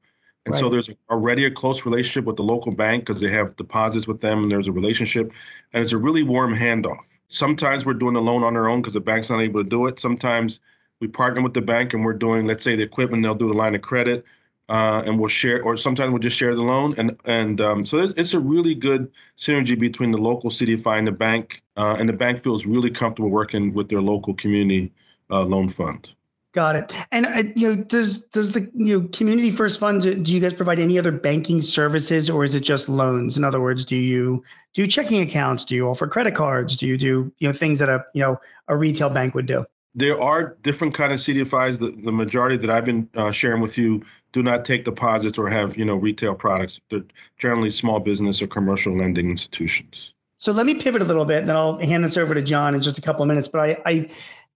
And 0.44 0.52
right. 0.52 0.60
so 0.60 0.68
there's 0.68 0.90
already 1.10 1.44
a 1.44 1.50
close 1.50 1.84
relationship 1.84 2.24
with 2.24 2.36
the 2.36 2.42
local 2.42 2.72
bank 2.72 3.04
because 3.04 3.20
they 3.20 3.30
have 3.30 3.54
deposits 3.56 4.08
with 4.08 4.20
them 4.20 4.42
and 4.42 4.50
there's 4.50 4.68
a 4.68 4.72
relationship. 4.72 5.32
And 5.72 5.82
it's 5.82 5.92
a 5.92 5.98
really 5.98 6.22
warm 6.22 6.54
handoff. 6.54 7.06
Sometimes 7.28 7.86
we're 7.86 7.94
doing 7.94 8.14
the 8.14 8.20
loan 8.20 8.42
on 8.42 8.56
our 8.56 8.68
own 8.68 8.80
because 8.80 8.94
the 8.94 9.00
bank's 9.00 9.30
not 9.30 9.40
able 9.40 9.62
to 9.62 9.68
do 9.68 9.86
it. 9.86 10.00
Sometimes 10.00 10.60
we 11.02 11.08
partner 11.08 11.42
with 11.42 11.52
the 11.52 11.60
bank 11.60 11.92
and 11.94 12.04
we're 12.04 12.12
doing, 12.12 12.46
let's 12.46 12.62
say, 12.62 12.76
the 12.76 12.82
equipment. 12.84 13.24
They'll 13.24 13.34
do 13.34 13.48
the 13.48 13.58
line 13.58 13.74
of 13.74 13.82
credit, 13.82 14.24
uh, 14.68 15.02
and 15.04 15.18
we'll 15.18 15.28
share, 15.28 15.60
or 15.60 15.76
sometimes 15.76 16.12
we'll 16.12 16.20
just 16.20 16.36
share 16.36 16.54
the 16.54 16.62
loan. 16.62 16.94
And 16.96 17.18
and 17.24 17.60
um, 17.60 17.84
so 17.84 17.98
it's, 17.98 18.34
a 18.34 18.38
really 18.38 18.76
good 18.76 19.10
synergy 19.36 19.76
between 19.76 20.12
the 20.12 20.18
local 20.18 20.48
CDFI 20.48 20.98
and 20.98 21.06
the 21.06 21.12
bank, 21.12 21.60
uh, 21.76 21.96
and 21.98 22.08
the 22.08 22.12
bank 22.12 22.40
feels 22.40 22.64
really 22.64 22.88
comfortable 22.88 23.30
working 23.30 23.74
with 23.74 23.88
their 23.88 24.00
local 24.00 24.32
community 24.32 24.92
uh, 25.28 25.42
loan 25.42 25.68
fund. 25.68 26.14
Got 26.52 26.76
it. 26.76 26.94
And 27.10 27.26
uh, 27.26 27.42
you 27.56 27.74
know, 27.74 27.82
does 27.82 28.20
does 28.20 28.52
the 28.52 28.70
you 28.72 29.00
know 29.00 29.08
community 29.08 29.50
first 29.50 29.80
fund? 29.80 30.02
Do 30.02 30.34
you 30.34 30.38
guys 30.38 30.54
provide 30.54 30.78
any 30.78 31.00
other 31.00 31.10
banking 31.10 31.62
services, 31.62 32.30
or 32.30 32.44
is 32.44 32.54
it 32.54 32.60
just 32.60 32.88
loans? 32.88 33.36
In 33.36 33.42
other 33.42 33.60
words, 33.60 33.84
do 33.84 33.96
you 33.96 34.44
do 34.72 34.86
checking 34.86 35.20
accounts? 35.20 35.64
Do 35.64 35.74
you 35.74 35.88
offer 35.88 36.06
credit 36.06 36.36
cards? 36.36 36.76
Do 36.76 36.86
you 36.86 36.96
do 36.96 37.32
you 37.40 37.48
know 37.48 37.52
things 37.52 37.80
that 37.80 37.88
a 37.88 38.04
you 38.14 38.22
know 38.22 38.38
a 38.68 38.76
retail 38.76 39.10
bank 39.10 39.34
would 39.34 39.46
do? 39.46 39.66
There 39.94 40.20
are 40.20 40.56
different 40.62 40.94
kind 40.94 41.12
of 41.12 41.18
CDFIs. 41.18 41.78
The, 41.78 41.90
the 42.02 42.12
majority 42.12 42.56
that 42.56 42.70
I've 42.70 42.84
been 42.84 43.08
uh, 43.14 43.30
sharing 43.30 43.60
with 43.60 43.76
you 43.76 44.02
do 44.32 44.42
not 44.42 44.64
take 44.64 44.84
deposits 44.84 45.38
or 45.38 45.48
have 45.48 45.76
you 45.76 45.84
know 45.84 45.96
retail 45.96 46.34
products. 46.34 46.80
They're 46.88 47.04
generally 47.36 47.70
small 47.70 48.00
business 48.00 48.40
or 48.40 48.46
commercial 48.46 48.96
lending 48.96 49.30
institutions. 49.30 50.14
So 50.38 50.52
let 50.52 50.66
me 50.66 50.74
pivot 50.74 51.02
a 51.02 51.04
little 51.04 51.24
bit, 51.24 51.40
and 51.40 51.48
then 51.48 51.56
I'll 51.56 51.78
hand 51.78 52.02
this 52.02 52.16
over 52.16 52.34
to 52.34 52.42
John 52.42 52.74
in 52.74 52.82
just 52.82 52.98
a 52.98 53.02
couple 53.02 53.22
of 53.22 53.28
minutes. 53.28 53.48
But 53.48 53.60
I, 53.60 53.82
I, 53.86 54.08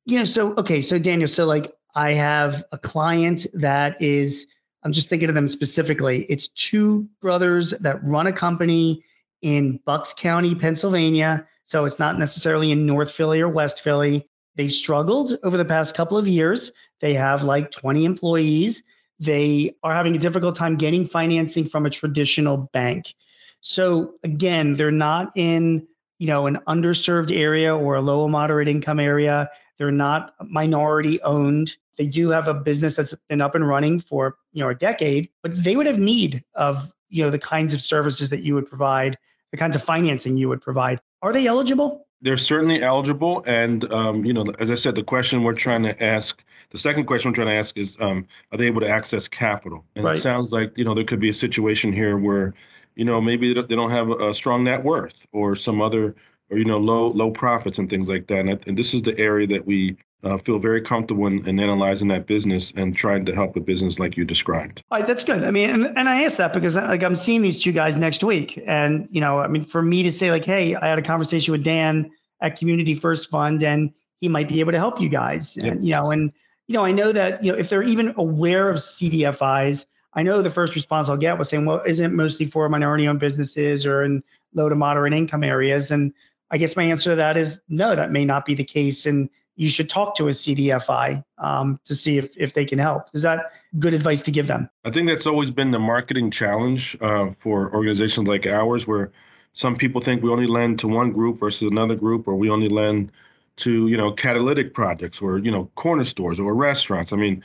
you 0.04 0.18
know, 0.18 0.24
so 0.24 0.54
okay, 0.54 0.80
so 0.80 0.98
Daniel, 0.98 1.28
so 1.28 1.44
like 1.44 1.72
I 1.94 2.12
have 2.12 2.64
a 2.72 2.78
client 2.78 3.46
that 3.54 4.00
is, 4.00 4.46
I'm 4.82 4.92
just 4.92 5.08
thinking 5.08 5.28
of 5.28 5.34
them 5.34 5.48
specifically. 5.48 6.24
It's 6.24 6.48
two 6.48 7.08
brothers 7.20 7.70
that 7.80 8.02
run 8.02 8.26
a 8.26 8.32
company 8.32 9.04
in 9.42 9.78
Bucks 9.84 10.14
County, 10.14 10.54
Pennsylvania. 10.54 11.46
So 11.64 11.84
it's 11.84 11.98
not 11.98 12.18
necessarily 12.18 12.70
in 12.70 12.86
North 12.86 13.10
Philly 13.12 13.40
or 13.40 13.48
West 13.48 13.80
Philly 13.80 14.26
they 14.56 14.68
struggled 14.68 15.36
over 15.42 15.56
the 15.56 15.64
past 15.64 15.94
couple 15.94 16.16
of 16.16 16.26
years. 16.26 16.72
They 17.00 17.14
have 17.14 17.44
like 17.44 17.70
20 17.70 18.04
employees. 18.04 18.82
They 19.18 19.74
are 19.82 19.94
having 19.94 20.16
a 20.16 20.18
difficult 20.18 20.56
time 20.56 20.76
getting 20.76 21.06
financing 21.06 21.68
from 21.68 21.86
a 21.86 21.90
traditional 21.90 22.70
bank. 22.72 23.14
So 23.60 24.14
again, 24.24 24.74
they're 24.74 24.90
not 24.90 25.32
in, 25.34 25.86
you 26.18 26.26
know, 26.26 26.46
an 26.46 26.58
underserved 26.66 27.36
area 27.36 27.74
or 27.74 27.96
a 27.96 28.02
low 28.02 28.20
or 28.20 28.28
moderate 28.28 28.68
income 28.68 29.00
area. 29.00 29.50
They're 29.78 29.90
not 29.90 30.34
minority 30.48 31.20
owned. 31.22 31.76
They 31.96 32.06
do 32.06 32.28
have 32.30 32.48
a 32.48 32.54
business 32.54 32.94
that's 32.94 33.14
been 33.28 33.40
up 33.40 33.54
and 33.54 33.66
running 33.66 34.00
for, 34.00 34.36
you 34.52 34.62
know, 34.62 34.68
a 34.68 34.74
decade, 34.74 35.30
but 35.42 35.56
they 35.64 35.76
would 35.76 35.86
have 35.86 35.98
need 35.98 36.44
of, 36.54 36.92
you 37.08 37.22
know, 37.22 37.30
the 37.30 37.38
kinds 37.38 37.72
of 37.72 37.82
services 37.82 38.30
that 38.30 38.42
you 38.42 38.54
would 38.54 38.68
provide, 38.68 39.18
the 39.52 39.58
kinds 39.58 39.76
of 39.76 39.82
financing 39.82 40.36
you 40.36 40.48
would 40.48 40.60
provide. 40.60 41.00
Are 41.22 41.32
they 41.32 41.46
eligible? 41.46 42.06
they're 42.22 42.36
certainly 42.36 42.82
eligible. 42.82 43.42
And, 43.46 43.90
um, 43.92 44.24
you 44.24 44.32
know, 44.32 44.44
as 44.58 44.70
I 44.70 44.74
said, 44.74 44.94
the 44.94 45.02
question 45.02 45.42
we're 45.42 45.52
trying 45.52 45.82
to 45.82 46.02
ask, 46.02 46.42
the 46.70 46.78
second 46.78 47.04
question 47.04 47.30
we're 47.30 47.36
trying 47.36 47.48
to 47.48 47.54
ask 47.54 47.76
is, 47.76 47.96
um, 48.00 48.26
are 48.52 48.58
they 48.58 48.66
able 48.66 48.80
to 48.80 48.88
access 48.88 49.28
capital? 49.28 49.84
And 49.94 50.04
right. 50.04 50.16
it 50.16 50.20
sounds 50.20 50.52
like, 50.52 50.76
you 50.78 50.84
know, 50.84 50.94
there 50.94 51.04
could 51.04 51.20
be 51.20 51.28
a 51.28 51.34
situation 51.34 51.92
here 51.92 52.16
where, 52.16 52.54
you 52.94 53.04
know, 53.04 53.20
maybe 53.20 53.52
they 53.52 53.76
don't 53.76 53.90
have 53.90 54.10
a 54.10 54.32
strong 54.32 54.64
net 54.64 54.82
worth 54.82 55.26
or 55.32 55.54
some 55.54 55.82
other, 55.82 56.16
or, 56.50 56.58
you 56.58 56.64
know, 56.64 56.78
low, 56.78 57.08
low 57.08 57.30
profits 57.30 57.78
and 57.78 57.90
things 57.90 58.08
like 58.08 58.26
that. 58.28 58.40
And, 58.40 58.66
and 58.66 58.76
this 58.76 58.94
is 58.94 59.02
the 59.02 59.16
area 59.18 59.46
that 59.48 59.66
we 59.66 59.96
uh, 60.24 60.36
feel 60.36 60.58
very 60.58 60.80
comfortable 60.80 61.26
in, 61.26 61.46
in, 61.46 61.60
analyzing 61.60 62.08
that 62.08 62.26
business 62.26 62.72
and 62.76 62.96
trying 62.96 63.24
to 63.24 63.34
help 63.34 63.56
a 63.56 63.60
business 63.60 63.98
like 63.98 64.16
you 64.16 64.24
described. 64.24 64.82
All 64.90 64.98
right, 64.98 65.06
that's 65.06 65.24
good. 65.24 65.44
I 65.44 65.50
mean, 65.50 65.70
and, 65.70 65.84
and 65.96 66.08
I 66.08 66.24
asked 66.24 66.38
that 66.38 66.52
because 66.52 66.76
like 66.76 67.02
I'm 67.02 67.16
seeing 67.16 67.42
these 67.42 67.62
two 67.62 67.72
guys 67.72 67.98
next 67.98 68.24
week, 68.24 68.62
and 68.66 69.08
you 69.10 69.20
know, 69.20 69.38
I 69.38 69.48
mean, 69.48 69.64
for 69.64 69.82
me 69.82 70.02
to 70.02 70.10
say 70.10 70.30
like, 70.30 70.44
hey, 70.44 70.74
I 70.74 70.86
had 70.86 70.98
a 70.98 71.02
conversation 71.02 71.52
with 71.52 71.62
Dan 71.62 72.10
at 72.40 72.58
Community 72.58 72.94
First 72.94 73.30
Fund, 73.30 73.62
and 73.62 73.92
he 74.20 74.28
might 74.28 74.48
be 74.48 74.60
able 74.60 74.72
to 74.72 74.78
help 74.78 75.00
you 75.00 75.08
guys. 75.08 75.56
Yep. 75.56 75.72
And 75.72 75.84
you 75.84 75.92
know, 75.92 76.10
and 76.10 76.32
you 76.66 76.74
know, 76.74 76.84
I 76.84 76.92
know 76.92 77.12
that 77.12 77.42
you 77.44 77.52
know 77.52 77.58
if 77.58 77.68
they're 77.68 77.82
even 77.82 78.14
aware 78.16 78.68
of 78.70 78.78
CDFIs, 78.78 79.86
I 80.14 80.22
know 80.22 80.42
the 80.42 80.50
first 80.50 80.74
response 80.74 81.08
I'll 81.08 81.16
get 81.16 81.38
was 81.38 81.48
saying, 81.48 81.66
well, 81.66 81.82
isn't 81.86 82.04
it 82.04 82.14
mostly 82.14 82.46
for 82.46 82.68
minority-owned 82.68 83.20
businesses 83.20 83.84
or 83.84 84.02
in 84.02 84.22
low 84.54 84.68
to 84.68 84.74
moderate 84.74 85.12
income 85.12 85.44
areas? 85.44 85.90
And 85.90 86.12
I 86.50 86.58
guess 86.58 86.74
my 86.74 86.84
answer 86.84 87.10
to 87.10 87.16
that 87.16 87.36
is 87.36 87.60
no, 87.68 87.94
that 87.94 88.10
may 88.10 88.24
not 88.24 88.46
be 88.46 88.54
the 88.54 88.64
case, 88.64 89.06
and 89.06 89.28
you 89.56 89.68
should 89.68 89.88
talk 89.88 90.14
to 90.16 90.28
a 90.28 90.30
CDFI 90.30 91.24
um, 91.38 91.80
to 91.84 91.96
see 91.96 92.18
if, 92.18 92.36
if 92.36 92.54
they 92.54 92.64
can 92.64 92.78
help. 92.78 93.08
Is 93.14 93.22
that 93.22 93.52
good 93.78 93.94
advice 93.94 94.22
to 94.22 94.30
give 94.30 94.46
them? 94.46 94.68
I 94.84 94.90
think 94.90 95.08
that's 95.08 95.26
always 95.26 95.50
been 95.50 95.70
the 95.70 95.78
marketing 95.78 96.30
challenge 96.30 96.96
uh, 97.00 97.30
for 97.30 97.72
organizations 97.74 98.28
like 98.28 98.46
ours, 98.46 98.86
where 98.86 99.10
some 99.52 99.74
people 99.74 100.00
think 100.00 100.22
we 100.22 100.30
only 100.30 100.46
lend 100.46 100.78
to 100.80 100.88
one 100.88 101.10
group 101.10 101.38
versus 101.38 101.70
another 101.70 101.96
group, 101.96 102.28
or 102.28 102.36
we 102.36 102.50
only 102.50 102.68
lend 102.68 103.10
to 103.56 103.88
you 103.88 103.96
know 103.96 104.12
catalytic 104.12 104.74
projects 104.74 105.22
or 105.22 105.38
you 105.38 105.50
know 105.50 105.64
corner 105.74 106.04
stores 106.04 106.38
or 106.38 106.54
restaurants. 106.54 107.12
I 107.12 107.16
mean, 107.16 107.42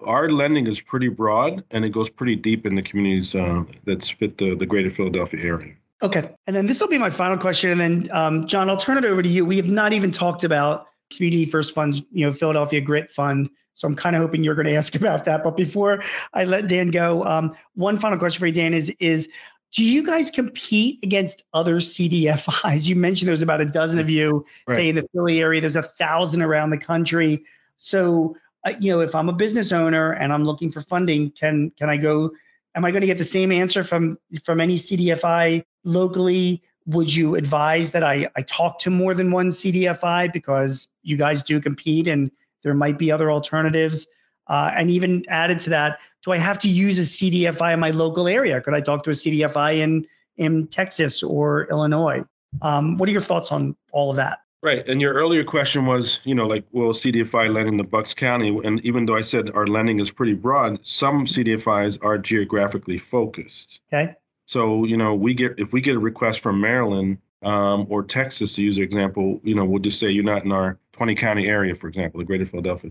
our 0.00 0.28
lending 0.28 0.66
is 0.66 0.80
pretty 0.80 1.08
broad 1.08 1.64
and 1.70 1.84
it 1.84 1.90
goes 1.90 2.10
pretty 2.10 2.36
deep 2.36 2.66
in 2.66 2.74
the 2.74 2.82
communities 2.82 3.34
uh, 3.34 3.64
that's 3.84 4.10
fit 4.10 4.38
the, 4.38 4.54
the 4.54 4.66
greater 4.66 4.90
Philadelphia 4.90 5.40
area. 5.42 5.74
Okay. 6.02 6.30
And 6.46 6.54
then 6.54 6.66
this 6.66 6.80
will 6.80 6.88
be 6.88 6.98
my 6.98 7.08
final 7.08 7.38
question. 7.38 7.70
And 7.70 7.80
then, 7.80 8.08
um, 8.12 8.46
John, 8.46 8.68
I'll 8.68 8.76
turn 8.76 8.98
it 8.98 9.06
over 9.06 9.22
to 9.22 9.28
you. 9.28 9.46
We 9.46 9.56
have 9.56 9.70
not 9.70 9.94
even 9.94 10.10
talked 10.10 10.44
about 10.44 10.86
Community 11.16 11.44
First 11.44 11.74
Funds, 11.74 12.02
you 12.12 12.26
know, 12.26 12.32
Philadelphia 12.32 12.80
Grit 12.80 13.10
Fund. 13.10 13.50
So 13.74 13.88
I'm 13.88 13.96
kind 13.96 14.14
of 14.14 14.22
hoping 14.22 14.44
you're 14.44 14.54
going 14.54 14.66
to 14.66 14.74
ask 14.74 14.94
about 14.94 15.24
that. 15.24 15.42
But 15.42 15.56
before 15.56 16.02
I 16.32 16.44
let 16.44 16.68
Dan 16.68 16.88
go, 16.88 17.24
um, 17.24 17.54
one 17.74 17.98
final 17.98 18.18
question 18.18 18.40
for 18.40 18.46
you, 18.46 18.52
Dan, 18.52 18.74
is 18.74 18.90
is 19.00 19.28
do 19.72 19.84
you 19.84 20.04
guys 20.04 20.30
compete 20.30 21.02
against 21.02 21.42
other 21.52 21.76
CDFIs? 21.76 22.88
You 22.88 22.94
mentioned 22.94 23.28
there's 23.28 23.42
about 23.42 23.60
a 23.60 23.64
dozen 23.64 23.98
of 23.98 24.08
you, 24.08 24.44
right. 24.68 24.76
say 24.76 24.88
in 24.88 24.94
the 24.94 25.06
Philly 25.12 25.42
area. 25.42 25.60
There's 25.60 25.74
a 25.74 25.82
thousand 25.82 26.42
around 26.42 26.70
the 26.70 26.78
country. 26.78 27.44
So, 27.76 28.36
uh, 28.64 28.74
you 28.78 28.92
know, 28.92 29.00
if 29.00 29.14
I'm 29.14 29.28
a 29.28 29.32
business 29.32 29.72
owner 29.72 30.12
and 30.12 30.32
I'm 30.32 30.44
looking 30.44 30.70
for 30.70 30.80
funding, 30.80 31.30
can 31.32 31.70
can 31.70 31.90
I 31.90 31.96
go? 31.96 32.30
Am 32.76 32.84
I 32.84 32.90
going 32.90 33.00
to 33.00 33.06
get 33.06 33.18
the 33.18 33.24
same 33.24 33.50
answer 33.50 33.82
from 33.82 34.16
from 34.44 34.60
any 34.60 34.76
CDFI 34.76 35.64
locally? 35.82 36.62
Would 36.86 37.14
you 37.14 37.34
advise 37.34 37.92
that 37.92 38.04
I 38.04 38.28
I 38.36 38.42
talk 38.42 38.78
to 38.80 38.90
more 38.90 39.14
than 39.14 39.30
one 39.30 39.48
CDFI 39.48 40.32
because 40.32 40.88
you 41.02 41.16
guys 41.16 41.42
do 41.42 41.60
compete 41.60 42.06
and 42.06 42.30
there 42.62 42.74
might 42.74 42.98
be 42.98 43.10
other 43.10 43.30
alternatives? 43.30 44.06
Uh, 44.46 44.70
and 44.76 44.90
even 44.90 45.24
added 45.28 45.58
to 45.58 45.70
that, 45.70 46.00
do 46.22 46.32
I 46.32 46.36
have 46.36 46.58
to 46.58 46.68
use 46.68 46.98
a 46.98 47.02
CDFI 47.02 47.72
in 47.72 47.80
my 47.80 47.90
local 47.90 48.28
area? 48.28 48.60
Could 48.60 48.74
I 48.74 48.80
talk 48.80 49.02
to 49.04 49.10
a 49.10 49.14
CDFI 49.14 49.78
in 49.78 50.06
in 50.36 50.66
Texas 50.66 51.22
or 51.22 51.66
Illinois? 51.70 52.22
Um, 52.62 52.98
what 52.98 53.08
are 53.08 53.12
your 53.12 53.22
thoughts 53.22 53.50
on 53.52 53.76
all 53.92 54.10
of 54.10 54.16
that? 54.16 54.40
Right. 54.62 54.86
And 54.88 54.98
your 54.98 55.12
earlier 55.12 55.44
question 55.44 55.84
was, 55.84 56.20
you 56.24 56.34
know, 56.34 56.46
like, 56.46 56.64
will 56.72 56.94
CDFI 56.94 57.52
lend 57.52 57.68
in 57.68 57.76
the 57.76 57.84
Bucks 57.84 58.14
County? 58.14 58.48
And 58.64 58.80
even 58.80 59.04
though 59.04 59.14
I 59.14 59.20
said 59.20 59.50
our 59.50 59.66
lending 59.66 60.00
is 60.00 60.10
pretty 60.10 60.32
broad, 60.32 60.78
some 60.86 61.26
CDFIs 61.26 61.98
are 62.02 62.16
geographically 62.16 62.96
focused. 62.96 63.80
Okay. 63.92 64.14
So, 64.46 64.84
you 64.84 64.96
know, 64.96 65.14
we 65.14 65.34
get 65.34 65.54
if 65.58 65.72
we 65.72 65.80
get 65.80 65.96
a 65.96 65.98
request 65.98 66.40
from 66.40 66.60
Maryland 66.60 67.18
um, 67.42 67.86
or 67.88 68.02
Texas, 68.02 68.54
to 68.56 68.62
use 68.62 68.78
an 68.78 68.84
example, 68.84 69.40
you 69.42 69.54
know, 69.54 69.64
we'll 69.64 69.80
just 69.80 69.98
say 69.98 70.10
you're 70.10 70.24
not 70.24 70.44
in 70.44 70.52
our 70.52 70.78
20 70.92 71.14
county 71.14 71.46
area, 71.46 71.74
for 71.74 71.88
example, 71.88 72.18
the 72.18 72.24
greater 72.26 72.46
Philadelphia 72.46 72.90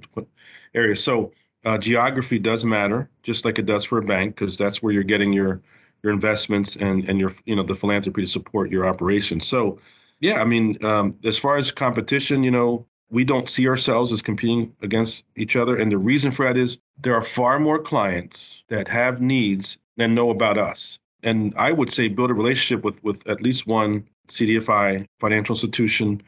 area. 0.73 0.95
So 0.95 1.31
uh, 1.65 1.77
geography 1.77 2.39
does 2.39 2.65
matter, 2.65 3.09
just 3.23 3.45
like 3.45 3.57
it 3.59 3.65
does 3.65 3.83
for 3.83 3.97
a 3.97 4.01
bank, 4.01 4.35
because 4.35 4.57
that's 4.57 4.81
where 4.83 4.93
you're 4.93 5.03
getting 5.03 5.31
your 5.33 5.61
your 6.03 6.11
investments 6.11 6.75
and 6.75 7.07
and 7.09 7.19
your 7.19 7.31
you 7.45 7.55
know 7.55 7.63
the 7.63 7.75
philanthropy 7.75 8.21
to 8.21 8.27
support 8.27 8.69
your 8.69 8.85
operations. 8.85 9.47
So, 9.47 9.79
yeah, 10.19 10.41
I 10.41 10.45
mean, 10.45 10.83
um, 10.83 11.15
as 11.23 11.37
far 11.37 11.55
as 11.57 11.71
competition, 11.71 12.43
you 12.43 12.51
know, 12.51 12.85
we 13.09 13.23
don't 13.23 13.49
see 13.49 13.67
ourselves 13.67 14.11
as 14.11 14.21
competing 14.21 14.75
against 14.81 15.23
each 15.37 15.55
other, 15.55 15.77
and 15.77 15.91
the 15.91 15.97
reason 15.97 16.31
for 16.31 16.45
that 16.45 16.57
is 16.57 16.77
there 16.99 17.15
are 17.15 17.21
far 17.21 17.59
more 17.59 17.79
clients 17.79 18.63
that 18.67 18.87
have 18.87 19.21
needs 19.21 19.77
than 19.97 20.15
know 20.15 20.29
about 20.31 20.57
us. 20.57 20.99
And 21.23 21.53
I 21.57 21.71
would 21.71 21.91
say 21.91 22.07
build 22.07 22.31
a 22.31 22.33
relationship 22.33 22.83
with 22.83 23.03
with 23.03 23.25
at 23.27 23.41
least 23.41 23.67
one 23.67 24.07
CDFI 24.27 25.05
financial 25.19 25.55
institution 25.55 26.21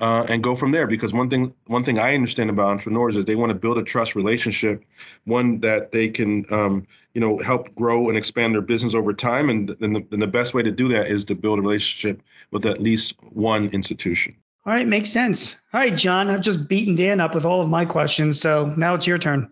uh, 0.00 0.24
and 0.28 0.42
go 0.42 0.54
from 0.54 0.72
there. 0.72 0.86
Because 0.86 1.12
one 1.12 1.30
thing 1.30 1.54
one 1.66 1.84
thing 1.84 1.98
I 1.98 2.14
understand 2.14 2.50
about 2.50 2.68
entrepreneurs 2.68 3.16
is 3.16 3.24
they 3.24 3.36
want 3.36 3.50
to 3.50 3.54
build 3.54 3.78
a 3.78 3.82
trust 3.82 4.14
relationship, 4.14 4.84
one 5.24 5.60
that 5.60 5.92
they 5.92 6.08
can 6.08 6.44
um, 6.52 6.86
you 7.14 7.20
know 7.20 7.38
help 7.38 7.74
grow 7.74 8.08
and 8.08 8.18
expand 8.18 8.54
their 8.54 8.62
business 8.62 8.94
over 8.94 9.12
time. 9.12 9.48
And, 9.48 9.70
and 9.80 9.96
the, 9.96 10.06
and 10.10 10.20
the 10.20 10.26
best 10.26 10.54
way 10.54 10.62
to 10.62 10.70
do 10.70 10.88
that 10.88 11.06
is 11.06 11.24
to 11.26 11.34
build 11.34 11.58
a 11.58 11.62
relationship 11.62 12.22
with 12.50 12.66
at 12.66 12.80
least 12.80 13.14
one 13.30 13.66
institution. 13.68 14.36
All 14.64 14.72
right, 14.72 14.86
makes 14.86 15.10
sense. 15.10 15.56
All 15.72 15.80
right, 15.80 15.96
John, 15.96 16.30
I've 16.30 16.40
just 16.40 16.68
beaten 16.68 16.94
Dan 16.94 17.20
up 17.20 17.34
with 17.34 17.44
all 17.44 17.60
of 17.60 17.68
my 17.68 17.84
questions, 17.84 18.40
so 18.40 18.72
now 18.76 18.94
it's 18.94 19.08
your 19.08 19.18
turn. 19.18 19.50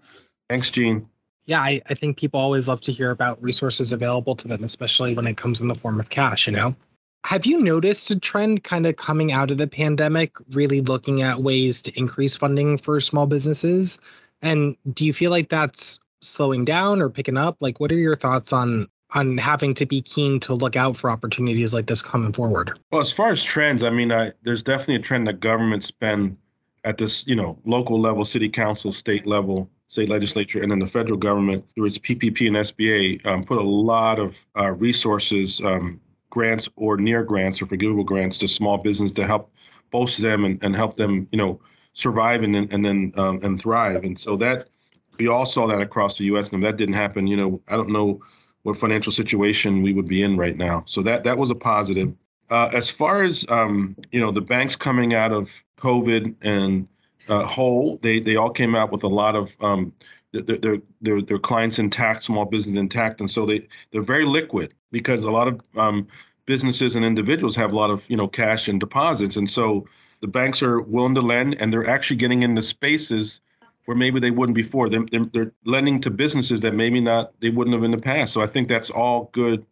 Thanks, 0.49 0.71
Gene. 0.71 1.09
Yeah, 1.51 1.63
I, 1.63 1.81
I 1.91 1.95
think 1.95 2.17
people 2.17 2.39
always 2.39 2.69
love 2.69 2.81
to 2.83 2.93
hear 2.93 3.11
about 3.11 3.43
resources 3.43 3.93
available 3.93 4.37
to 4.37 4.47
them, 4.47 4.63
especially 4.63 5.15
when 5.15 5.27
it 5.27 5.37
comes 5.37 5.61
in 5.61 5.67
the 5.67 5.75
form 5.75 5.99
of 5.99 6.09
cash, 6.09 6.47
you 6.47 6.53
know? 6.53 6.77
Have 7.25 7.45
you 7.45 7.61
noticed 7.61 8.09
a 8.13 8.21
trend 8.21 8.63
kind 8.63 8.87
of 8.87 8.95
coming 8.95 9.33
out 9.33 9.51
of 9.51 9.59
the 9.59 9.67
pandemic, 9.67 10.37
really 10.53 10.81
looking 10.81 11.23
at 11.23 11.43
ways 11.43 11.83
to 11.83 11.99
increase 11.99 12.37
funding 12.37 12.79
for 12.79 13.01
small 13.01 13.27
businesses? 13.27 13.99
And 14.43 14.77
do 14.95 15.05
you 15.05 15.13
feel 15.13 15.33
like 15.33 15.49
that's 15.49 15.99
slowing 16.21 16.65
down 16.65 17.03
or 17.03 17.11
picking 17.11 17.37
up? 17.37 17.57
Like, 17.59 17.81
what 17.81 17.91
are 17.91 17.97
your 17.97 18.15
thoughts 18.15 18.53
on 18.53 18.89
on 19.11 19.37
having 19.37 19.75
to 19.75 19.87
be 19.87 20.01
keen 20.01 20.39
to 20.39 20.55
look 20.55 20.77
out 20.77 20.97
for 20.97 21.11
opportunities 21.11 21.75
like 21.75 21.89
this 21.89 22.01
coming 22.01 22.33
forward? 22.33 22.79
Well, 22.93 23.01
as 23.01 23.11
far 23.11 23.31
as 23.31 23.43
trends, 23.43 23.83
I 23.83 23.91
mean, 23.91 24.13
I, 24.13 24.31
there's 24.43 24.63
definitely 24.63 24.95
a 24.95 25.01
trend 25.01 25.27
that 25.27 25.41
government 25.41 25.83
spend 25.83 26.37
at 26.85 26.97
this, 26.97 27.27
you 27.27 27.35
know, 27.35 27.59
local 27.65 28.01
level, 28.01 28.25
city 28.25 28.49
council, 28.49 28.93
state 28.93 29.27
level, 29.27 29.69
state 29.91 30.09
legislature, 30.09 30.63
and 30.63 30.71
then 30.71 30.79
the 30.79 30.87
federal 30.87 31.19
government 31.19 31.65
through 31.75 31.87
its 31.87 31.99
PPP 31.99 32.47
and 32.47 32.57
SBA 32.57 33.27
um, 33.27 33.43
put 33.43 33.59
a 33.59 33.63
lot 33.63 34.21
of 34.21 34.47
uh, 34.57 34.71
resources 34.71 35.61
um, 35.63 36.01
grants 36.31 36.69
or 36.77 36.97
near 36.97 37.25
grants 37.25 37.61
or 37.61 37.67
forgivable 37.67 38.05
grants 38.05 38.39
to 38.39 38.47
small 38.47 38.79
business 38.79 39.11
to 39.11 39.27
help 39.27 39.53
bolster 39.91 40.23
them 40.23 40.45
and, 40.45 40.63
and 40.63 40.77
help 40.77 40.95
them, 40.95 41.27
you 41.33 41.39
know, 41.39 41.61
survive 41.93 42.45
and 42.45 42.55
then 42.55 42.69
and 42.71 42.85
then 42.85 43.13
um, 43.17 43.41
and 43.43 43.61
thrive. 43.61 44.05
And 44.05 44.17
so 44.17 44.37
that 44.37 44.69
we 45.19 45.27
all 45.27 45.45
saw 45.45 45.67
that 45.67 45.83
across 45.83 46.17
the 46.19 46.25
U.S. 46.27 46.53
And 46.53 46.63
if 46.63 46.69
that 46.69 46.77
didn't 46.77 46.95
happen, 46.95 47.27
you 47.27 47.37
know, 47.37 47.61
I 47.67 47.73
don't 47.73 47.91
know 47.91 48.21
what 48.63 48.77
financial 48.77 49.11
situation 49.11 49.83
we 49.83 49.93
would 49.93 50.07
be 50.07 50.23
in 50.23 50.37
right 50.37 50.57
now. 50.57 50.85
So 50.87 51.03
that 51.03 51.25
that 51.25 51.37
was 51.37 51.51
a 51.51 51.57
positive. 51.57 52.15
Uh, 52.49 52.71
as 52.73 52.89
far 52.89 53.23
as 53.23 53.45
um, 53.49 53.97
you 54.13 54.21
know, 54.21 54.31
the 54.31 54.41
banks 54.41 54.77
coming 54.77 55.15
out 55.15 55.33
of 55.33 55.51
COVID 55.79 56.37
and 56.43 56.87
uh, 57.29 57.45
whole, 57.45 57.99
they 58.03 58.21
they 58.21 58.37
all 58.37 58.51
came 58.51 58.75
out 58.75 58.93
with 58.93 59.03
a 59.05 59.09
lot 59.09 59.37
of 59.37 59.57
um, 59.61 59.93
their, 60.33 60.43
their 60.43 60.79
their 61.01 61.23
their 61.23 61.39
clients 61.39 61.79
intact, 61.79 62.25
small 62.25 62.45
business 62.45 62.77
intact, 62.77 63.21
and 63.21 63.31
so 63.31 63.47
they 63.47 63.67
they're 63.91 64.03
very 64.03 64.25
liquid 64.25 64.75
because 64.91 65.23
a 65.25 65.31
lot 65.31 65.49
of 65.49 65.61
um, 65.77 66.07
businesses 66.47 66.97
and 66.97 67.05
individuals 67.05 67.55
have 67.57 67.73
a 67.73 67.77
lot 67.77 67.91
of 67.91 68.09
you 68.09 68.17
know 68.17 68.29
cash 68.29 68.69
and 68.69 68.81
deposits, 68.81 69.37
and 69.37 69.51
so 69.51 69.87
the 70.21 70.29
banks 70.29 70.63
are 70.63 70.81
willing 70.81 71.15
to 71.15 71.21
lend, 71.21 71.57
and 71.61 71.73
they're 71.73 71.89
actually 71.89 72.17
getting 72.17 72.43
into 72.43 72.63
spaces 72.63 73.41
where 73.87 73.97
maybe 73.97 74.21
they 74.21 74.31
wouldn't 74.31 74.55
before. 74.55 74.89
They're, 74.89 75.05
they're 75.33 75.53
lending 75.65 76.01
to 76.03 76.11
businesses 76.11 76.61
that 76.61 76.75
maybe 76.75 77.01
not 77.01 77.33
they 77.41 77.51
wouldn't 77.51 77.75
have 77.75 77.83
in 77.83 77.91
the 77.91 77.99
past. 77.99 78.33
So 78.33 78.41
I 78.41 78.47
think 78.47 78.69
that's 78.69 78.91
all 78.91 79.31
good, 79.33 79.65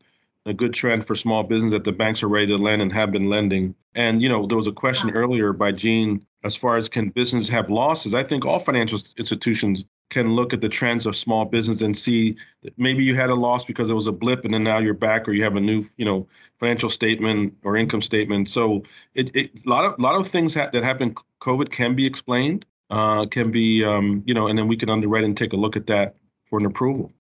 a 0.47 0.55
good 0.55 0.75
trend 0.75 1.07
for 1.07 1.14
small 1.14 1.43
business 1.43 1.73
that 1.73 1.85
the 1.85 1.93
banks 1.93 2.23
are 2.23 2.28
ready 2.28 2.47
to 2.49 2.57
lend 2.57 2.83
and 2.83 2.93
have 2.93 3.12
been 3.12 3.28
lending. 3.28 3.75
And 3.95 4.23
you 4.23 4.28
know 4.28 4.47
there 4.47 4.57
was 4.57 4.67
a 4.67 4.73
question 4.73 5.11
earlier 5.11 5.52
by 5.52 5.73
Gene 5.73 6.26
as 6.45 6.54
far 6.54 6.76
as 6.76 6.88
can 6.88 7.11
business 7.11 7.49
have 7.49 7.68
losses. 7.71 8.14
I 8.14 8.23
think 8.23 8.45
all 8.45 8.59
financial 8.59 9.00
institutions 9.16 9.85
can 10.11 10.35
look 10.35 10.54
at 10.54 10.61
the 10.61 10.68
trends 10.68 11.07
of 11.07 11.14
small 11.14 11.45
business 11.45 11.83
and 11.83 11.97
see 11.97 12.37
that 12.62 12.73
maybe 12.78 13.04
you 13.04 13.14
had 13.14 13.30
a 13.30 13.35
loss 13.35 13.64
because 13.64 13.90
it 13.90 13.95
was 13.95 14.07
a 14.07 14.12
blip 14.12 14.45
and 14.45 14.54
then 14.54 14.64
now 14.64 14.78
you're 14.78 14.95
back 14.95 15.28
or 15.28 15.33
you 15.33 15.45
have 15.45 15.57
a 15.57 15.61
new 15.61 15.85
you 15.97 16.04
know 16.04 16.26
financial 16.59 16.88
statement 16.88 17.54
or 17.62 17.76
income 17.76 18.00
statement 18.00 18.49
so 18.49 18.83
it, 19.14 19.35
it 19.37 19.50
a 19.66 19.68
lot 19.68 19.85
of 19.85 19.99
a 19.99 20.02
lot 20.02 20.14
of 20.14 20.26
things 20.26 20.54
ha- 20.54 20.71
that 20.73 20.83
happen 20.83 21.14
covid 21.40 21.71
can 21.71 21.95
be 21.95 22.07
explained 22.07 22.64
uh, 22.90 23.26
can 23.26 23.50
be 23.50 23.85
um, 23.85 24.23
you 24.26 24.33
know 24.33 24.47
and 24.47 24.59
then 24.59 24.66
we 24.66 24.76
can 24.76 24.88
underwrite 24.88 25.25
and 25.25 25.37
take 25.37 25.52
a 25.52 25.57
look 25.57 25.76
at 25.76 25.87
that 25.87 26.16
for 26.45 26.59
an 26.59 26.64
approval 26.64 27.12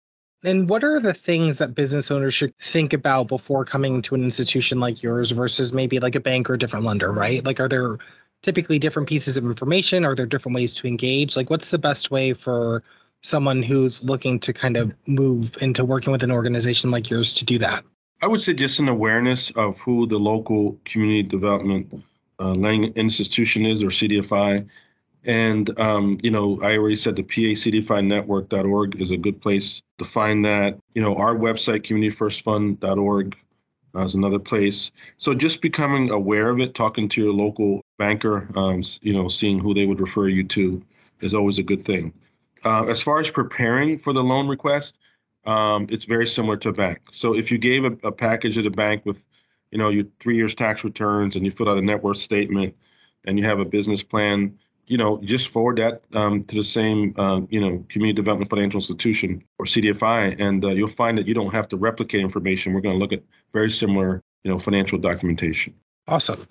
and 0.44 0.68
what 0.68 0.84
are 0.84 1.00
the 1.00 1.12
things 1.12 1.58
that 1.58 1.74
business 1.74 2.10
owners 2.10 2.32
should 2.32 2.56
think 2.58 2.92
about 2.92 3.28
before 3.28 3.64
coming 3.64 4.00
to 4.00 4.14
an 4.14 4.22
institution 4.22 4.80
like 4.80 5.02
yours 5.02 5.30
versus 5.32 5.74
maybe 5.74 6.00
like 6.00 6.14
a 6.14 6.20
bank 6.20 6.48
or 6.48 6.54
a 6.54 6.58
different 6.58 6.86
lender 6.86 7.12
right 7.12 7.44
like 7.44 7.60
are 7.60 7.68
there 7.68 7.98
typically 8.42 8.78
different 8.78 9.08
pieces 9.08 9.36
of 9.36 9.44
information? 9.44 10.04
Are 10.04 10.14
there 10.14 10.26
different 10.26 10.54
ways 10.54 10.74
to 10.74 10.86
engage? 10.86 11.36
Like, 11.36 11.50
what's 11.50 11.70
the 11.70 11.78
best 11.78 12.10
way 12.10 12.32
for 12.32 12.82
someone 13.22 13.62
who's 13.62 14.04
looking 14.04 14.38
to 14.40 14.52
kind 14.52 14.76
of 14.76 14.92
move 15.06 15.56
into 15.60 15.84
working 15.84 16.12
with 16.12 16.22
an 16.22 16.30
organization 16.30 16.90
like 16.90 17.10
yours 17.10 17.32
to 17.34 17.44
do 17.44 17.58
that? 17.58 17.84
I 18.22 18.26
would 18.26 18.40
say 18.40 18.52
just 18.52 18.80
an 18.80 18.88
awareness 18.88 19.50
of 19.50 19.78
who 19.80 20.06
the 20.06 20.18
local 20.18 20.76
community 20.84 21.22
development 21.22 22.02
uh, 22.40 22.52
institution 22.52 23.66
is 23.66 23.82
or 23.82 23.88
CDFI. 23.88 24.66
And, 25.24 25.78
um, 25.78 26.18
you 26.22 26.30
know, 26.30 26.60
I 26.62 26.76
already 26.76 26.96
said 26.96 27.16
the 27.16 27.22
pacdfinetwork.org 27.22 29.00
is 29.00 29.10
a 29.10 29.16
good 29.16 29.40
place 29.40 29.82
to 29.98 30.04
find 30.04 30.44
that. 30.44 30.78
You 30.94 31.02
know, 31.02 31.16
our 31.16 31.34
website, 31.34 31.82
communityfirstfund.org, 31.82 33.36
is 34.04 34.14
another 34.14 34.38
place. 34.38 34.90
So 35.16 35.34
just 35.34 35.60
becoming 35.62 36.10
aware 36.10 36.50
of 36.50 36.60
it, 36.60 36.74
talking 36.74 37.08
to 37.10 37.22
your 37.22 37.32
local 37.32 37.82
banker, 37.98 38.48
um, 38.56 38.82
you 39.02 39.12
know, 39.12 39.28
seeing 39.28 39.58
who 39.58 39.74
they 39.74 39.86
would 39.86 40.00
refer 40.00 40.28
you 40.28 40.44
to 40.44 40.82
is 41.20 41.34
always 41.34 41.58
a 41.58 41.62
good 41.62 41.82
thing. 41.82 42.12
Uh, 42.64 42.84
as 42.86 43.02
far 43.02 43.18
as 43.18 43.30
preparing 43.30 43.98
for 43.98 44.12
the 44.12 44.22
loan 44.22 44.48
request, 44.48 44.98
um, 45.46 45.86
it's 45.88 46.04
very 46.04 46.26
similar 46.26 46.56
to 46.56 46.68
a 46.70 46.72
bank. 46.72 47.00
So 47.12 47.34
if 47.34 47.50
you 47.50 47.58
gave 47.58 47.84
a, 47.84 47.96
a 48.02 48.12
package 48.12 48.58
at 48.58 48.66
a 48.66 48.70
bank 48.70 49.04
with, 49.04 49.24
you 49.70 49.78
know, 49.78 49.88
your 49.88 50.04
three 50.20 50.36
years 50.36 50.54
tax 50.54 50.84
returns 50.84 51.36
and 51.36 51.44
you 51.44 51.50
fill 51.50 51.68
out 51.68 51.78
a 51.78 51.82
net 51.82 52.02
worth 52.02 52.18
statement 52.18 52.74
and 53.24 53.38
you 53.38 53.44
have 53.44 53.60
a 53.60 53.64
business 53.64 54.02
plan, 54.02 54.58
you 54.88 54.96
know, 54.96 55.20
just 55.22 55.48
forward 55.48 55.76
that 55.78 56.02
um, 56.14 56.42
to 56.44 56.56
the 56.56 56.64
same, 56.64 57.14
uh, 57.18 57.40
you 57.50 57.60
know, 57.60 57.84
community 57.88 58.14
development 58.14 58.50
financial 58.50 58.78
institution 58.78 59.44
or 59.58 59.66
CDFI, 59.66 60.40
and 60.40 60.64
uh, 60.64 60.68
you'll 60.68 60.88
find 60.88 61.16
that 61.18 61.26
you 61.26 61.34
don't 61.34 61.52
have 61.52 61.68
to 61.68 61.76
replicate 61.76 62.20
information. 62.20 62.72
We're 62.72 62.80
going 62.80 62.94
to 62.94 62.98
look 62.98 63.12
at 63.12 63.22
very 63.52 63.70
similar, 63.70 64.22
you 64.44 64.50
know, 64.50 64.58
financial 64.58 64.98
documentation. 64.98 65.74
Awesome. 66.06 66.46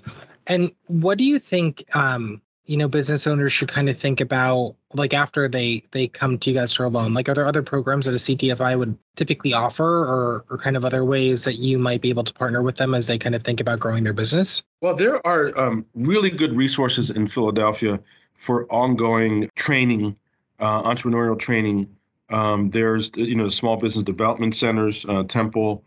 And 0.47 0.71
what 0.87 1.17
do 1.17 1.23
you 1.23 1.39
think 1.39 1.83
um, 1.95 2.41
you 2.67 2.75
know 2.75 2.87
business 2.87 3.25
owners 3.25 3.51
should 3.51 3.69
kind 3.69 3.89
of 3.89 3.97
think 3.97 4.21
about 4.21 4.75
like 4.93 5.13
after 5.13 5.47
they 5.47 5.81
they 5.91 6.07
come 6.07 6.37
to 6.37 6.51
you 6.51 6.55
guys 6.55 6.73
for 6.73 6.83
a 6.83 6.89
loan 6.89 7.13
like 7.13 7.27
are 7.27 7.33
there 7.33 7.47
other 7.47 7.63
programs 7.63 8.05
that 8.05 8.11
a 8.11 8.15
CDFI 8.15 8.77
would 8.77 8.97
typically 9.15 9.53
offer 9.53 10.05
or 10.05 10.45
or 10.49 10.57
kind 10.57 10.77
of 10.77 10.85
other 10.85 11.03
ways 11.03 11.45
that 11.45 11.55
you 11.55 11.79
might 11.79 12.01
be 12.01 12.09
able 12.09 12.23
to 12.25 12.33
partner 12.33 12.61
with 12.61 12.77
them 12.77 12.93
as 12.93 13.07
they 13.07 13.17
kind 13.17 13.33
of 13.35 13.43
think 13.43 13.59
about 13.59 13.79
growing 13.79 14.03
their 14.03 14.13
business 14.13 14.63
well 14.81 14.93
there 14.93 15.25
are 15.25 15.57
um, 15.57 15.85
really 15.95 16.29
good 16.29 16.55
resources 16.55 17.09
in 17.09 17.25
philadelphia 17.25 17.99
for 18.33 18.71
ongoing 18.71 19.49
training 19.55 20.15
uh, 20.59 20.83
entrepreneurial 20.83 21.39
training 21.39 21.87
um, 22.29 22.69
there's 22.69 23.11
you 23.15 23.35
know 23.35 23.47
small 23.47 23.77
business 23.77 24.03
development 24.03 24.53
centers 24.53 25.05
uh, 25.07 25.23
temple 25.23 25.83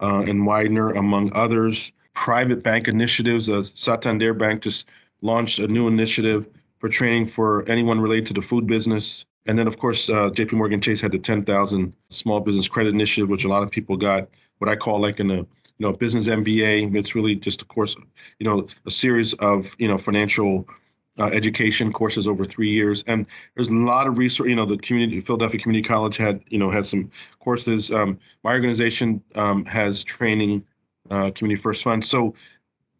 uh, 0.00 0.24
and 0.26 0.46
widener 0.46 0.90
among 0.90 1.32
others 1.34 1.92
private 2.14 2.64
bank 2.64 2.88
initiatives 2.88 3.48
uh, 3.48 3.62
santander 3.62 4.34
bank 4.34 4.62
just 4.62 4.88
launched 5.22 5.58
a 5.58 5.68
new 5.68 5.86
initiative 5.86 6.48
for 6.78 6.88
training 6.88 7.26
for 7.26 7.68
anyone 7.68 8.00
related 8.00 8.26
to 8.26 8.34
the 8.34 8.42
food 8.42 8.66
business. 8.66 9.24
And 9.46 9.58
then, 9.58 9.66
of 9.66 9.78
course, 9.78 10.08
uh, 10.08 10.30
JP 10.30 10.52
Morgan 10.52 10.80
Chase 10.80 11.00
had 11.00 11.12
the 11.12 11.18
10,000 11.18 11.92
Small 12.10 12.40
Business 12.40 12.68
Credit 12.68 12.92
Initiative, 12.92 13.28
which 13.28 13.44
a 13.44 13.48
lot 13.48 13.62
of 13.62 13.70
people 13.70 13.96
got 13.96 14.28
what 14.58 14.68
I 14.68 14.76
call 14.76 15.00
like 15.00 15.20
in 15.20 15.30
a 15.30 15.36
you 15.36 15.46
know 15.86 15.92
business 15.92 16.28
MBA. 16.28 16.94
It's 16.94 17.14
really 17.14 17.36
just 17.36 17.62
a 17.62 17.64
course, 17.64 17.96
you 18.38 18.46
know, 18.46 18.66
a 18.84 18.90
series 18.90 19.32
of 19.34 19.74
you 19.78 19.88
know 19.88 19.96
financial 19.96 20.68
uh, 21.18 21.26
education 21.26 21.92
courses 21.92 22.28
over 22.28 22.44
three 22.44 22.70
years. 22.70 23.04
And 23.06 23.26
there's 23.54 23.68
a 23.68 23.74
lot 23.74 24.06
of 24.06 24.18
resource. 24.18 24.48
You 24.48 24.56
know, 24.56 24.66
the 24.66 24.78
community 24.78 25.20
Philadelphia 25.20 25.60
Community 25.60 25.86
College 25.86 26.16
had 26.16 26.40
you 26.48 26.58
know 26.58 26.70
has 26.70 26.88
some 26.88 27.10
courses. 27.40 27.90
Um, 27.90 28.18
my 28.44 28.52
organization 28.52 29.22
um, 29.34 29.64
has 29.64 30.02
training, 30.04 30.64
uh, 31.10 31.30
Community 31.34 31.60
First 31.60 31.82
Fund. 31.82 32.04
So 32.04 32.34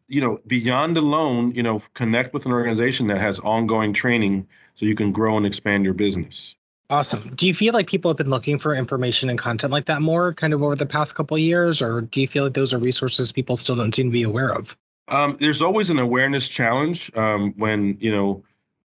you 0.08 0.20
know, 0.20 0.38
beyond 0.46 0.96
the 0.96 1.02
loan, 1.02 1.52
you 1.54 1.62
know, 1.62 1.82
connect 1.94 2.32
with 2.32 2.46
an 2.46 2.52
organization 2.52 3.06
that 3.08 3.18
has 3.18 3.38
ongoing 3.40 3.92
training 3.92 4.46
so 4.74 4.86
you 4.86 4.94
can 4.94 5.12
grow 5.12 5.36
and 5.36 5.44
expand 5.44 5.84
your 5.84 5.94
business. 5.94 6.54
Awesome. 6.90 7.30
Do 7.34 7.46
you 7.46 7.52
feel 7.52 7.74
like 7.74 7.86
people 7.86 8.08
have 8.08 8.16
been 8.16 8.30
looking 8.30 8.58
for 8.58 8.74
information 8.74 9.28
and 9.28 9.38
content 9.38 9.70
like 9.70 9.84
that 9.84 10.00
more 10.00 10.32
kind 10.32 10.54
of 10.54 10.62
over 10.62 10.74
the 10.74 10.86
past 10.86 11.14
couple 11.14 11.36
years, 11.36 11.82
or 11.82 12.00
do 12.00 12.22
you 12.22 12.26
feel 12.26 12.44
like 12.44 12.54
those 12.54 12.72
are 12.72 12.78
resources 12.78 13.30
people 13.30 13.56
still 13.56 13.76
don't 13.76 13.94
seem 13.94 14.06
to 14.06 14.12
be 14.12 14.22
aware 14.22 14.50
of? 14.50 14.74
Um, 15.08 15.36
there's 15.38 15.62
always 15.62 15.90
an 15.90 15.98
awareness 15.98 16.48
challenge 16.48 17.10
um, 17.16 17.54
when, 17.56 17.96
you 18.00 18.12
know, 18.12 18.44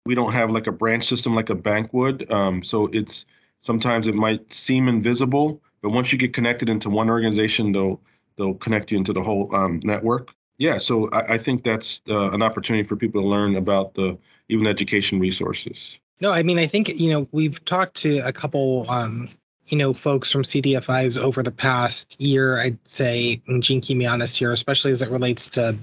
we 0.06 0.16
don't 0.16 0.32
have 0.34 0.52
like 0.52 0.68
a 0.68 0.72
branch 0.72 1.06
system 1.06 1.36
like 1.36 1.50
a 1.50 1.56
bank 1.56 1.94
would. 1.94 2.32
Um, 2.32 2.64
so 2.64 2.88
it's 2.88 3.26
sometimes 3.60 4.08
it 4.08 4.16
might 4.16 4.52
seem 4.52 4.88
invisible, 4.88 5.62
but 5.82 5.90
once 5.90 6.12
you 6.12 6.18
get 6.18 6.34
connected 6.34 6.70
into 6.70 6.90
one 6.90 7.10
organization, 7.10 7.72
they'll 7.72 8.00
they'll 8.36 8.54
connect 8.56 8.92
you 8.92 8.98
into 8.98 9.14
the 9.14 9.22
whole 9.22 9.54
um, 9.56 9.80
network 9.84 10.34
yeah, 10.58 10.78
so 10.78 11.10
I, 11.12 11.34
I 11.34 11.38
think 11.38 11.64
that's 11.64 12.02
uh, 12.10 12.32
an 12.32 12.42
opportunity 12.42 12.84
for 12.84 12.96
people 12.96 13.22
to 13.22 13.28
learn 13.28 13.56
about 13.56 13.94
the 13.94 14.18
even 14.50 14.68
education 14.68 15.20
resources. 15.20 16.00
No, 16.20 16.32
I 16.32 16.42
mean, 16.42 16.58
I 16.58 16.66
think 16.66 17.00
you 17.00 17.12
know 17.12 17.28
we've 17.32 17.64
talked 17.66 17.96
to 17.98 18.20
a 18.20 18.32
couple, 18.32 18.90
um, 18.90 19.30
you 19.68 19.78
know, 19.78 19.94
folks 19.94 20.32
from 20.32 20.44
CDFIs 20.44 21.20
over 21.20 21.44
the 21.44 21.52
past 21.52 22.20
year. 22.20 22.60
I'd 22.60 22.78
say, 22.88 23.42
and 23.48 23.62
Gene 23.62 23.82
Kimianis 23.82 24.38
here, 24.38 24.52
especially 24.52 24.92
as 24.92 25.02
it 25.02 25.10
relates 25.10 25.50
to 25.50 25.76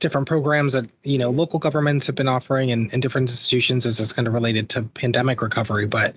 different 0.00 0.28
programs 0.28 0.72
that 0.74 0.88
you 1.04 1.18
know 1.18 1.30
local 1.30 1.58
governments 1.58 2.06
have 2.06 2.14
been 2.14 2.28
offering 2.28 2.70
and, 2.70 2.92
and 2.92 3.02
different 3.02 3.28
institutions 3.28 3.86
as 3.86 4.00
it's 4.00 4.12
kind 4.12 4.28
of 4.28 4.34
related 4.34 4.68
to 4.70 4.82
pandemic 4.82 5.40
recovery. 5.42 5.86
But 5.86 6.14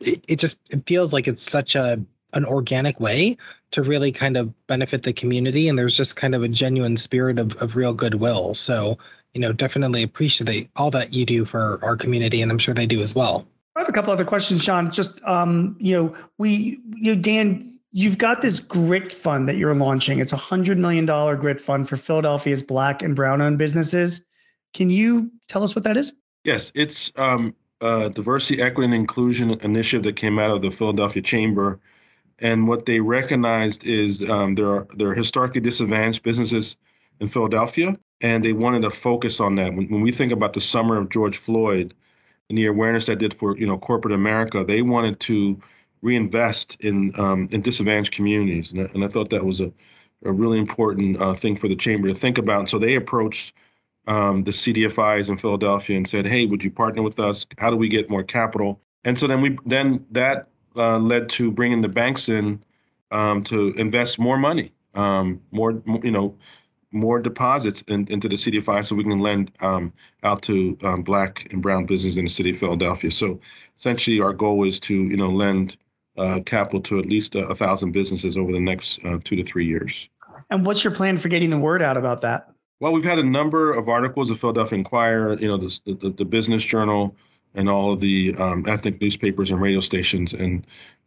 it, 0.00 0.24
it 0.28 0.36
just 0.36 0.60
it 0.70 0.86
feels 0.86 1.12
like 1.12 1.28
it's 1.28 1.42
such 1.42 1.74
a 1.74 2.02
an 2.32 2.44
organic 2.44 3.00
way 3.00 3.36
to 3.72 3.82
really 3.82 4.12
kind 4.12 4.36
of 4.36 4.66
benefit 4.66 5.02
the 5.02 5.12
community 5.12 5.68
and 5.68 5.78
there's 5.78 5.96
just 5.96 6.16
kind 6.16 6.34
of 6.34 6.42
a 6.42 6.48
genuine 6.48 6.96
spirit 6.96 7.38
of, 7.38 7.60
of 7.60 7.76
real 7.76 7.92
goodwill 7.92 8.54
so 8.54 8.96
you 9.34 9.40
know 9.40 9.52
definitely 9.52 10.02
appreciate 10.02 10.68
all 10.76 10.90
that 10.90 11.12
you 11.12 11.26
do 11.26 11.44
for 11.44 11.78
our 11.82 11.96
community 11.96 12.40
and 12.42 12.50
i'm 12.50 12.58
sure 12.58 12.74
they 12.74 12.86
do 12.86 13.00
as 13.00 13.14
well 13.14 13.46
i 13.80 13.82
have 13.82 13.88
a 13.88 13.92
couple 13.92 14.12
other 14.12 14.26
questions 14.26 14.62
sean. 14.62 14.90
Just 14.90 15.24
um 15.24 15.74
you 15.80 15.96
know 15.96 16.14
we 16.36 16.78
you 16.96 17.14
know 17.14 17.20
dan 17.20 17.78
you've 17.92 18.18
got 18.18 18.42
this 18.42 18.60
grit 18.60 19.12
fund 19.12 19.48
that 19.48 19.56
you're 19.56 19.74
launching. 19.74 20.18
It's 20.18 20.34
a 20.34 20.36
hundred 20.36 20.78
million 20.78 21.06
dollar 21.06 21.34
grit 21.34 21.60
fund 21.60 21.88
for 21.88 21.96
philadelphia's 21.96 22.62
black 22.62 23.02
and 23.02 23.16
brown 23.16 23.40
owned 23.40 23.56
businesses. 23.56 24.22
Can 24.74 24.90
you 24.90 25.32
tell 25.48 25.62
us 25.62 25.74
what 25.74 25.84
that 25.84 25.96
is? 25.96 26.12
Yes 26.44 26.70
it's 26.74 27.10
um 27.16 27.54
a 27.80 28.10
diversity 28.10 28.60
equity 28.60 28.84
and 28.84 28.94
inclusion 28.94 29.52
initiative 29.62 30.02
that 30.02 30.16
came 30.16 30.38
out 30.38 30.50
of 30.50 30.60
the 30.60 30.70
philadelphia 30.70 31.22
chamber. 31.22 31.80
And 32.38 32.68
what 32.68 32.86
they 32.86 33.00
recognized 33.00 33.84
is 33.84 34.22
um, 34.28 34.54
there 34.54 34.70
are 34.70 34.86
there 34.94 35.08
are 35.08 35.14
historically 35.14 35.60
disadvantaged 35.60 36.22
businesses 36.22 36.76
in 37.20 37.28
Philadelphia, 37.28 37.94
and 38.22 38.42
they 38.42 38.54
wanted 38.54 38.80
to 38.80 38.90
focus 38.90 39.40
on 39.40 39.56
that. 39.56 39.74
When, 39.74 39.88
when 39.88 40.00
we 40.00 40.10
think 40.10 40.32
about 40.32 40.54
the 40.54 40.60
summer 40.60 40.96
of 40.96 41.10
George 41.10 41.36
Floyd 41.36 41.92
and 42.50 42.58
the 42.58 42.66
awareness 42.66 43.06
that 43.06 43.16
did 43.16 43.32
for 43.32 43.56
you 43.56 43.66
know 43.66 43.78
corporate 43.78 44.12
America, 44.12 44.64
they 44.64 44.82
wanted 44.82 45.18
to 45.20 45.58
reinvest 46.02 46.76
in 46.80 47.18
um, 47.18 47.48
in 47.50 47.62
disadvantaged 47.62 48.12
communities, 48.12 48.72
and 48.72 48.82
I, 48.82 48.90
and 48.92 49.04
I 49.04 49.08
thought 49.08 49.30
that 49.30 49.44
was 49.44 49.62
a 49.62 49.72
a 50.26 50.32
really 50.32 50.58
important 50.58 51.20
uh, 51.22 51.32
thing 51.32 51.56
for 51.56 51.68
the 51.68 51.76
chamber 51.76 52.08
to 52.08 52.14
think 52.14 52.36
about. 52.36 52.60
And 52.60 52.68
so 52.68 52.78
they 52.78 52.94
approached 52.96 53.54
um, 54.06 54.44
the 54.44 54.50
CDFIs 54.50 55.30
in 55.30 55.38
Philadelphia 55.38 55.96
and 55.96 56.06
said, 56.06 56.26
"Hey, 56.26 56.44
would 56.44 56.62
you 56.62 56.70
partner 56.70 57.02
with 57.02 57.20
us? 57.20 57.46
How 57.56 57.70
do 57.70 57.76
we 57.76 57.88
get 57.88 58.10
more 58.10 58.24
capital?" 58.24 58.80
And 59.04 59.18
so 59.18 59.26
then 59.26 59.40
we 59.40 59.56
then 59.64 60.04
that 60.10 60.48
uh, 60.76 60.98
led 60.98 61.28
to 61.30 61.50
bringing 61.52 61.80
the 61.80 61.88
banks 61.88 62.28
in 62.28 62.62
um, 63.12 63.42
to 63.44 63.68
invest 63.76 64.18
more 64.18 64.36
money, 64.36 64.72
um, 64.94 65.40
more 65.52 65.80
you 66.02 66.10
know, 66.10 66.34
more 66.92 67.20
deposits 67.20 67.82
in, 67.82 68.06
into 68.08 68.28
the 68.28 68.36
CDFI, 68.36 68.84
so 68.84 68.96
we 68.96 69.04
can 69.04 69.20
lend 69.20 69.52
um, 69.60 69.92
out 70.22 70.42
to 70.42 70.76
um, 70.82 71.02
black 71.02 71.46
and 71.52 71.62
brown 71.62 71.86
businesses 71.86 72.18
in 72.18 72.24
the 72.24 72.30
city 72.30 72.50
of 72.50 72.58
Philadelphia. 72.58 73.10
So 73.10 73.40
essentially, 73.78 74.20
our 74.20 74.32
goal 74.32 74.66
is 74.66 74.80
to 74.80 74.94
you 74.94 75.16
know 75.16 75.28
lend 75.28 75.76
uh, 76.18 76.40
capital 76.44 76.80
to 76.82 76.98
at 76.98 77.06
least 77.06 77.34
a, 77.34 77.46
a, 77.46 77.54
thousand 77.54 77.92
businesses 77.92 78.36
over 78.36 78.52
the 78.52 78.60
next 78.60 78.98
uh, 79.04 79.18
two 79.24 79.36
to 79.36 79.44
three 79.44 79.66
years. 79.66 80.08
And 80.50 80.66
what's 80.66 80.82
your 80.82 80.92
plan 80.92 81.16
for 81.16 81.28
getting 81.28 81.50
the 81.50 81.58
word 81.58 81.80
out 81.80 81.96
about 81.96 82.20
that? 82.22 82.50
Well, 82.80 82.92
we've 82.92 83.04
had 83.04 83.18
a 83.18 83.22
number 83.22 83.72
of 83.72 83.88
articles, 83.88 84.28
the 84.28 84.34
Philadelphia 84.34 84.78
Inquirer, 84.78 85.38
you 85.38 85.46
know, 85.46 85.56
the, 85.56 85.80
the, 85.86 86.10
the 86.10 86.24
Business 86.24 86.64
Journal, 86.64 87.14
and 87.54 87.68
all 87.68 87.92
of 87.92 88.00
the 88.00 88.34
um, 88.36 88.64
ethnic 88.68 89.00
newspapers 89.00 89.50
and 89.50 89.60
radio 89.60 89.80
stations. 89.80 90.32
And 90.32 90.66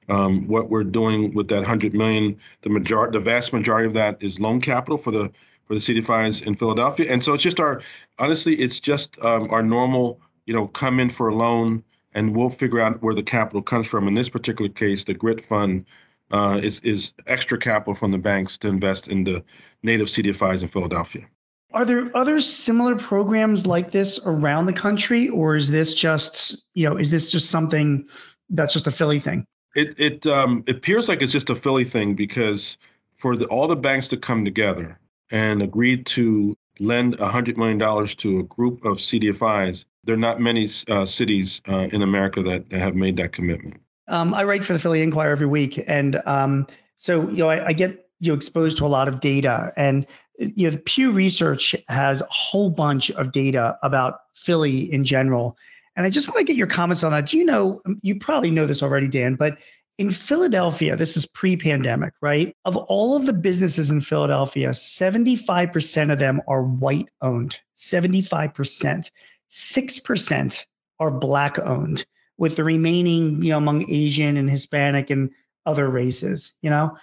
um, 0.09 0.47
what 0.47 0.69
we're 0.69 0.83
doing 0.83 1.33
with 1.33 1.47
that 1.49 1.63
hundred 1.63 1.93
million, 1.93 2.37
the 2.61 2.69
major, 2.69 3.09
the 3.11 3.19
vast 3.19 3.53
majority 3.53 3.87
of 3.87 3.93
that 3.93 4.17
is 4.21 4.39
loan 4.39 4.61
capital 4.61 4.97
for 4.97 5.11
the 5.11 5.31
for 5.65 5.75
the 5.75 5.79
CDFIs 5.79 6.43
in 6.43 6.55
Philadelphia. 6.55 7.09
And 7.09 7.23
so 7.23 7.33
it's 7.33 7.43
just 7.43 7.59
our, 7.61 7.81
honestly, 8.19 8.55
it's 8.55 8.81
just 8.81 9.17
um, 9.23 9.49
our 9.49 9.63
normal, 9.63 10.19
you 10.45 10.53
know, 10.53 10.67
come 10.67 10.99
in 10.99 11.09
for 11.09 11.29
a 11.29 11.35
loan, 11.35 11.81
and 12.13 12.35
we'll 12.35 12.49
figure 12.49 12.81
out 12.81 13.01
where 13.01 13.15
the 13.15 13.23
capital 13.23 13.61
comes 13.61 13.87
from. 13.87 14.07
In 14.07 14.13
this 14.13 14.27
particular 14.27 14.69
case, 14.69 15.03
the 15.05 15.13
Grit 15.13 15.41
Fund. 15.41 15.85
Uh, 16.31 16.57
is 16.63 16.79
is 16.79 17.13
extra 17.27 17.59
capital 17.59 17.93
from 17.93 18.09
the 18.09 18.17
banks 18.17 18.57
to 18.57 18.67
invest 18.67 19.07
in 19.07 19.23
the 19.23 19.43
native 19.83 20.07
CDFIs 20.07 20.63
in 20.63 20.67
Philadelphia. 20.67 21.27
Are 21.73 21.85
there 21.85 22.15
other 22.15 22.39
similar 22.39 22.95
programs 22.95 23.65
like 23.65 23.91
this 23.91 24.19
around 24.25 24.67
the 24.67 24.73
country, 24.73 25.29
or 25.29 25.55
is 25.55 25.71
this 25.71 25.93
just 25.93 26.65
you 26.73 26.87
know 26.87 26.97
is 26.97 27.09
this 27.09 27.31
just 27.31 27.49
something 27.49 28.05
that's 28.49 28.73
just 28.73 28.87
a 28.87 28.91
Philly 28.91 29.19
thing? 29.19 29.45
It 29.75 29.99
it 29.99 30.27
um, 30.27 30.63
it 30.67 30.77
appears 30.77 31.09
like 31.09 31.21
it's 31.21 31.31
just 31.31 31.49
a 31.49 31.55
Philly 31.55 31.85
thing 31.85 32.13
because 32.13 32.77
for 33.17 33.35
the, 33.35 33.45
all 33.45 33.67
the 33.67 33.75
banks 33.75 34.07
to 34.09 34.17
come 34.17 34.45
together 34.45 34.99
and 35.31 35.61
agreed 35.61 36.05
to 36.07 36.55
lend 36.79 37.19
hundred 37.19 37.57
million 37.57 37.77
dollars 37.77 38.13
to 38.15 38.39
a 38.39 38.43
group 38.43 38.85
of 38.85 38.97
CDFIs, 38.97 39.85
there 40.03 40.13
are 40.15 40.17
not 40.17 40.39
many 40.39 40.69
uh, 40.89 41.05
cities 41.05 41.61
uh, 41.67 41.87
in 41.91 42.01
America 42.01 42.43
that, 42.43 42.69
that, 42.69 42.79
have 42.79 42.95
made 42.95 43.17
that 43.17 43.31
commitment. 43.31 43.79
Um, 44.07 44.33
I 44.33 44.43
write 44.43 44.63
for 44.63 44.73
the 44.73 44.79
Philly 44.79 45.01
Inquirer 45.01 45.31
every 45.31 45.47
week, 45.47 45.81
and 45.87 46.21
um, 46.25 46.67
so 46.97 47.29
you 47.29 47.37
know 47.37 47.49
I, 47.49 47.67
I 47.67 47.73
get 47.73 48.09
you 48.19 48.33
exposed 48.33 48.77
to 48.77 48.85
a 48.85 48.87
lot 48.87 49.07
of 49.07 49.19
data, 49.19 49.73
and 49.75 50.05
you 50.37 50.65
know, 50.65 50.71
the 50.71 50.79
Pew 50.79 51.11
Research 51.11 51.75
has 51.87 52.21
a 52.21 52.27
whole 52.29 52.69
bunch 52.69 53.11
of 53.11 53.31
data 53.31 53.77
about 53.83 54.21
Philly 54.33 54.91
in 54.91 55.03
general. 55.03 55.57
And 55.95 56.05
I 56.05 56.09
just 56.09 56.27
want 56.27 56.39
to 56.39 56.43
get 56.43 56.55
your 56.55 56.67
comments 56.67 57.03
on 57.03 57.11
that. 57.11 57.27
Do 57.27 57.37
you 57.37 57.45
know, 57.45 57.81
you 58.01 58.17
probably 58.19 58.49
know 58.49 58.65
this 58.65 58.81
already, 58.81 59.07
Dan, 59.07 59.35
but 59.35 59.57
in 59.99 60.09
Philadelphia, 60.09 60.95
this 60.95 61.15
is 61.15 61.25
pre 61.25 61.55
pandemic, 61.55 62.13
right? 62.21 62.55
Of 62.65 62.75
all 62.75 63.15
of 63.15 63.27
the 63.27 63.33
businesses 63.33 63.91
in 63.91 64.01
Philadelphia, 64.01 64.69
75% 64.69 66.11
of 66.11 66.17
them 66.17 66.41
are 66.47 66.63
white 66.63 67.09
owned, 67.21 67.59
75%. 67.75 69.11
6% 69.51 70.65
are 70.99 71.11
black 71.11 71.59
owned, 71.59 72.05
with 72.37 72.55
the 72.55 72.63
remaining, 72.63 73.43
you 73.43 73.51
know, 73.51 73.57
among 73.57 73.89
Asian 73.89 74.35
and 74.35 74.49
Hispanic 74.49 75.11
and 75.11 75.29
other 75.67 75.89
races, 75.89 76.53
you 76.63 76.71
know? 76.71 76.97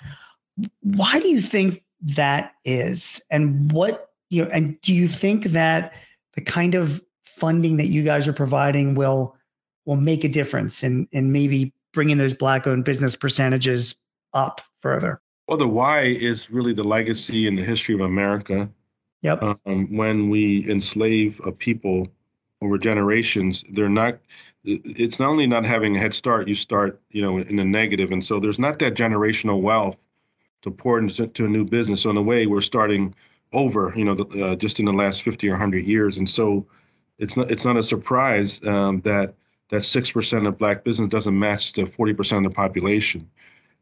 Why 0.83 1.21
do 1.21 1.29
you 1.29 1.41
think 1.41 1.85
that 2.03 2.55
is? 2.65 3.23
And 3.31 3.71
what 3.73 4.11
you 4.31 4.45
know 4.45 4.51
and 4.51 4.81
do 4.81 4.95
you 4.95 5.09
think 5.09 5.45
that 5.47 5.93
the 6.35 6.41
kind 6.41 6.75
of 6.75 7.03
funding 7.25 7.77
that 7.77 7.89
you 7.89 8.03
guys 8.03 8.29
are 8.29 8.33
providing 8.33 8.95
will 8.95 9.37
will 9.87 9.97
make 9.97 10.25
a 10.25 10.29
difference 10.29 10.83
in 10.83 11.09
in 11.13 11.33
maybe 11.33 11.73
bringing 11.93 12.19
those 12.19 12.35
black 12.35 12.67
owned 12.67 12.85
business 12.85 13.17
percentages 13.17 13.97
up 14.35 14.61
further? 14.81 15.21
Well 15.49 15.59
the 15.59 15.69
why 15.69 16.03
is 16.03 16.51
really 16.51 16.73
the 16.73 16.85
legacy 16.85 17.47
and 17.47 17.59
the 17.59 17.65
history 17.65 17.95
of 17.95 18.01
america. 18.01 18.69
Yep. 19.23 19.43
Um, 19.67 19.95
when 19.95 20.31
we 20.31 20.69
enslave 20.71 21.41
a 21.45 21.53
people 21.53 22.09
over 22.63 22.79
generations, 22.79 23.65
they're 23.71 23.89
not. 23.89 24.19
It's 24.65 25.19
not 25.19 25.31
only 25.31 25.47
not 25.47 25.65
having 25.65 25.97
a 25.97 25.99
head 25.99 26.15
start, 26.15 26.47
you 26.47 26.55
start, 26.55 27.01
you 27.11 27.23
know, 27.23 27.39
in 27.39 27.57
the 27.57 27.65
negative, 27.65 28.13
and 28.13 28.25
so 28.25 28.39
there's 28.39 28.59
not 28.59 28.79
that 28.79 28.95
generational 28.95 29.61
wealth 29.61 30.05
to 30.63 30.71
pour 30.71 30.99
into 30.99 31.27
to 31.27 31.45
a 31.45 31.49
new 31.49 31.65
business. 31.65 32.03
So 32.03 32.11
in 32.11 32.17
a 32.17 32.23
way, 32.23 32.47
we're 32.47 32.61
starting 32.61 33.15
over, 33.53 33.93
you 33.97 34.05
know, 34.05 34.13
uh, 34.13 34.57
just 34.57 34.79
in 34.79 34.87
the 34.87 34.93
last 34.93 35.23
50 35.23 35.49
or 35.49 35.53
100 35.53 35.85
years, 35.85 36.19
and 36.19 36.29
so 36.29 36.67
it's 37.19 37.37
not 37.37 37.51
it's 37.51 37.65
not 37.65 37.77
a 37.77 37.83
surprise 37.83 38.63
um, 38.65 39.01
that 39.03 39.35
that 39.69 39.85
six 39.85 40.11
percent 40.11 40.47
of 40.47 40.59
black 40.59 40.85
business 40.85 41.09
doesn't 41.09 41.39
match 41.39 41.73
the 41.73 41.87
40 41.87 42.15
percent 42.15 42.47
of 42.47 42.53
the 42.53 42.57
population, 42.57 43.29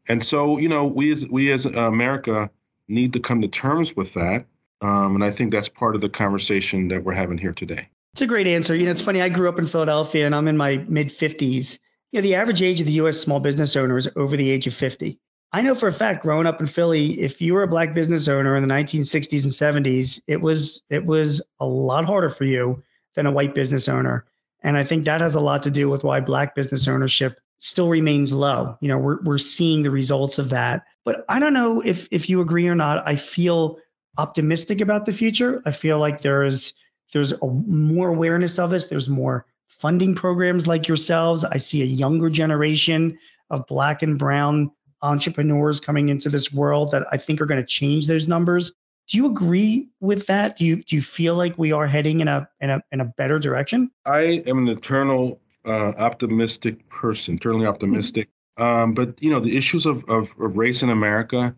and 0.07 0.23
so 0.23 0.57
you 0.57 0.69
know 0.69 0.85
we 0.85 1.11
as 1.11 1.27
we 1.27 1.51
as 1.51 1.65
America 1.65 2.49
need 2.87 3.13
to 3.13 3.19
come 3.19 3.41
to 3.41 3.47
terms 3.47 3.95
with 3.95 4.13
that, 4.15 4.45
um, 4.81 5.15
and 5.15 5.23
I 5.23 5.31
think 5.31 5.51
that's 5.51 5.69
part 5.69 5.95
of 5.95 6.01
the 6.01 6.09
conversation 6.09 6.87
that 6.87 7.03
we're 7.03 7.13
having 7.13 7.37
here 7.37 7.53
today. 7.53 7.87
It's 8.13 8.21
a 8.21 8.27
great 8.27 8.47
answer. 8.47 8.75
You 8.75 8.85
know, 8.85 8.91
it's 8.91 9.01
funny. 9.01 9.21
I 9.21 9.29
grew 9.29 9.47
up 9.47 9.59
in 9.59 9.67
Philadelphia, 9.67 10.25
and 10.25 10.33
I'm 10.33 10.47
in 10.47 10.57
my 10.57 10.77
mid 10.89 11.09
50s. 11.09 11.77
You 12.11 12.19
know, 12.19 12.21
the 12.23 12.35
average 12.35 12.63
age 12.63 12.79
of 12.79 12.87
the 12.87 12.93
U.S. 12.93 13.19
small 13.19 13.39
business 13.39 13.75
owner 13.75 13.97
is 13.97 14.09
over 14.15 14.35
the 14.35 14.49
age 14.49 14.65
of 14.65 14.73
50. 14.73 15.19
I 15.51 15.61
know 15.61 15.73
for 15.73 15.87
a 15.87 15.93
fact, 15.93 16.21
growing 16.21 16.45
up 16.45 16.59
in 16.59 16.67
Philly, 16.67 17.19
if 17.19 17.41
you 17.41 17.55
were 17.55 17.63
a 17.63 17.67
black 17.67 17.93
business 17.93 18.27
owner 18.27 18.55
in 18.55 18.67
the 18.67 18.73
1960s 18.73 19.43
and 19.43 19.85
70s, 19.85 20.21
it 20.27 20.41
was 20.41 20.83
it 20.89 21.05
was 21.05 21.41
a 21.59 21.65
lot 21.65 22.05
harder 22.05 22.29
for 22.29 22.43
you 22.43 22.83
than 23.15 23.25
a 23.25 23.31
white 23.31 23.55
business 23.55 23.89
owner. 23.89 24.25
And 24.61 24.77
I 24.77 24.83
think 24.83 25.05
that 25.05 25.21
has 25.21 25.35
a 25.35 25.39
lot 25.39 25.63
to 25.63 25.71
do 25.71 25.89
with 25.89 26.03
why 26.03 26.19
black 26.19 26.53
business 26.53 26.87
ownership 26.87 27.39
still 27.57 27.89
remains 27.89 28.31
low. 28.31 28.77
You 28.79 28.89
know, 28.89 28.99
we're 28.99 29.21
we're 29.23 29.37
seeing 29.39 29.81
the 29.81 29.91
results 29.91 30.37
of 30.37 30.49
that. 30.49 30.83
But 31.03 31.25
I 31.29 31.39
don't 31.39 31.53
know 31.53 31.81
if 31.81 32.07
if 32.11 32.29
you 32.29 32.41
agree 32.41 32.67
or 32.67 32.75
not. 32.75 33.07
I 33.07 33.15
feel 33.15 33.79
optimistic 34.19 34.81
about 34.81 35.05
the 35.05 35.13
future. 35.13 35.63
I 35.65 35.71
feel 35.71 35.97
like 35.97 36.21
there's 36.21 36.73
there's 37.11 37.31
a, 37.31 37.45
more 37.67 38.09
awareness 38.09 38.59
of 38.59 38.69
this. 38.69 38.87
There's 38.87 39.09
more 39.09 39.47
funding 39.67 40.13
programs 40.13 40.67
like 40.67 40.87
yourselves. 40.87 41.43
I 41.43 41.57
see 41.57 41.81
a 41.81 41.85
younger 41.85 42.29
generation 42.29 43.17
of 43.49 43.65
black 43.65 44.03
and 44.03 44.19
brown 44.19 44.71
entrepreneurs 45.01 45.79
coming 45.79 46.09
into 46.09 46.29
this 46.29 46.51
world 46.51 46.91
that 46.91 47.05
I 47.11 47.17
think 47.17 47.41
are 47.41 47.45
going 47.45 47.61
to 47.61 47.67
change 47.67 48.07
those 48.07 48.27
numbers. 48.27 48.71
Do 49.07 49.17
you 49.17 49.25
agree 49.25 49.87
with 50.01 50.27
that? 50.27 50.57
Do 50.57 50.65
you 50.65 50.83
do 50.83 50.95
you 50.95 51.01
feel 51.01 51.35
like 51.35 51.57
we 51.57 51.71
are 51.71 51.87
heading 51.87 52.19
in 52.19 52.27
a 52.27 52.47
in 52.61 52.69
a 52.69 52.81
in 52.91 53.01
a 53.01 53.05
better 53.05 53.39
direction? 53.39 53.89
I 54.05 54.43
am 54.45 54.59
an 54.59 54.67
eternal 54.67 55.39
uh, 55.65 55.93
optimistic 55.97 56.87
person, 56.89 57.35
eternally 57.35 57.61
mm-hmm. 57.61 57.69
optimistic. 57.69 58.27
Mm-hmm. 58.27 58.63
Um, 58.63 58.93
but 58.93 59.21
you 59.21 59.29
know, 59.29 59.39
the 59.39 59.57
issues 59.57 59.85
of, 59.85 60.03
of, 60.09 60.33
of 60.39 60.57
race 60.57 60.83
in 60.83 60.89
America 60.89 61.55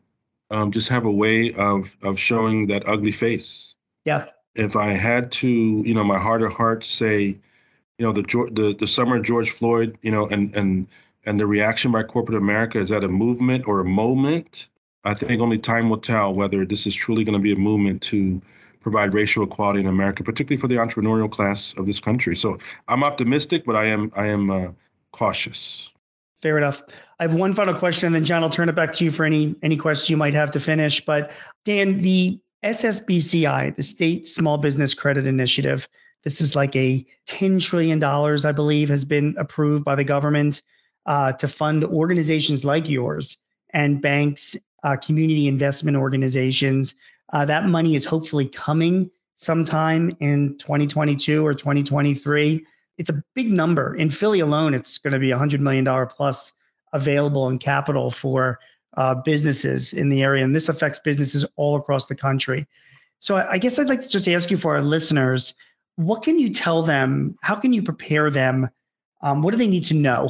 um, 0.52 0.72
just 0.72 0.88
have 0.90 1.06
a 1.06 1.12
way 1.12 1.54
of 1.54 1.98
of 2.04 2.20
showing 2.20 2.68
that 2.68 2.88
ugly 2.88 3.12
face. 3.12 3.76
Yeah. 4.06 4.28
If 4.56 4.76
I 4.76 4.94
had 4.94 5.32
to, 5.34 5.48
you 5.48 5.94
know, 5.94 6.04
my 6.04 6.20
heart 6.20 6.44
of 6.44 6.54
hearts 6.54 6.88
say, 6.88 7.38
you 7.98 8.06
know, 8.06 8.12
the 8.12 8.24
the 8.52 8.76
the 8.78 8.88
summer 8.88 9.20
George 9.20 9.50
Floyd, 9.50 9.98
you 10.02 10.12
know, 10.12 10.28
and 10.28 10.56
and 10.56 10.88
and 11.26 11.40
the 11.40 11.46
reaction 11.46 11.92
by 11.92 12.04
corporate 12.04 12.38
America 12.38 12.80
is 12.80 12.90
that 12.90 13.04
a 13.04 13.08
movement 13.08 13.68
or 13.68 13.80
a 13.80 13.86
moment? 13.86 14.68
I 15.04 15.14
think 15.14 15.42
only 15.42 15.58
time 15.58 15.90
will 15.90 15.98
tell 15.98 16.34
whether 16.34 16.66
this 16.66 16.86
is 16.86 16.94
truly 16.94 17.24
going 17.24 17.38
to 17.38 17.42
be 17.42 17.52
a 17.52 17.56
movement 17.56 18.02
to 18.04 18.42
provide 18.82 19.14
racial 19.14 19.44
equality 19.44 19.80
in 19.80 19.88
America, 19.88 20.24
particularly 20.24 20.60
for 20.60 20.68
the 20.68 20.76
entrepreneurial 20.76 21.32
class 21.32 21.74
of 21.78 21.86
this 21.86 22.00
country. 22.00 22.36
So 22.36 22.58
I'm 22.88 23.04
optimistic, 23.04 23.64
but 23.66 23.76
I 23.76 23.86
am 23.86 24.12
I 24.16 24.28
am 24.28 24.50
uh, 24.50 24.68
cautious. 25.12 25.92
Fair 26.42 26.58
enough. 26.58 26.82
I 27.20 27.24
have 27.24 27.36
one 27.36 27.54
final 27.54 27.76
question, 27.76 28.08
and 28.08 28.16
then 28.16 28.26
John, 28.26 28.44
I'll 28.44 28.50
turn 28.50 28.70
it 28.70 28.76
back 28.76 28.94
to 28.94 29.06
you 29.06 29.12
for 29.12 29.24
any 29.24 29.56
any 29.62 29.78
questions 29.78 30.10
you 30.10 30.18
might 30.18 30.34
have 30.34 30.52
to 30.52 30.60
finish. 30.60 31.04
But 31.06 31.32
Dan, 31.66 32.00
the 32.00 32.40
SSBCI, 32.64 33.76
the 33.76 33.84
State 33.84 34.28
Small 34.28 34.58
Business 34.58 34.94
Credit 34.94 35.28
Initiative, 35.28 35.88
this 36.24 36.42
is 36.42 36.56
like 36.56 36.76
a 36.76 37.06
ten 37.28 37.60
trillion 37.60 38.00
dollars, 38.00 38.46
I 38.46 38.52
believe, 38.52 38.90
has 38.90 39.06
been 39.06 39.36
approved 39.38 39.84
by 39.84 39.96
the 39.96 40.04
government 40.04 40.62
uh, 41.06 41.34
to 41.34 41.48
fund 41.48 41.84
organizations 41.84 42.64
like 42.64 42.88
yours 42.88 43.38
and 43.74 44.02
banks, 44.02 44.56
uh, 44.84 44.96
community 44.98 45.48
investment 45.48 45.98
organizations. 45.98 46.96
Uh, 47.34 47.46
that 47.46 47.66
money 47.66 47.96
is 47.96 48.06
hopefully 48.06 48.48
coming 48.48 49.10
sometime 49.36 50.12
in 50.20 50.58
2022 50.58 51.46
or 51.46 51.54
2023. 51.54 52.66
It's 52.98 53.10
a 53.10 53.24
big 53.34 53.52
number. 53.52 53.96
In 53.96 54.12
Philly 54.12 54.40
alone, 54.40 54.74
it's 54.74 54.98
going 54.98 55.14
to 55.14 55.20
be 55.20 55.30
$100 55.30 55.60
million 55.60 56.08
plus 56.08 56.54
available 56.94 57.50
in 57.50 57.58
capital 57.58 58.12
for 58.12 58.60
uh, 58.98 59.16
businesses 59.16 59.94
in 59.94 60.10
the 60.10 60.22
area. 60.22 60.44
And 60.44 60.54
this 60.54 60.70
affects 60.70 61.00
businesses 61.00 61.46
all 61.56 61.78
across 61.78 62.08
the 62.08 62.16
country. 62.16 62.68
So 63.20 63.38
I 63.38 63.58
guess 63.58 63.80
I'd 63.80 63.88
like 63.88 64.02
to 64.02 64.10
just 64.10 64.28
ask 64.28 64.52
you 64.52 64.58
for 64.58 64.76
our 64.76 64.82
listeners 64.82 65.54
what 65.98 66.24
can 66.24 66.40
you 66.40 66.50
tell 66.50 66.82
them? 66.82 67.36
How 67.42 67.56
can 67.56 67.74
you 67.74 67.84
prepare 67.84 68.32
them? 68.32 68.70
Um, 69.22 69.44
what 69.44 69.52
do 69.52 69.58
they 69.58 69.68
need 69.68 69.84
to 69.86 69.94
know 69.94 70.30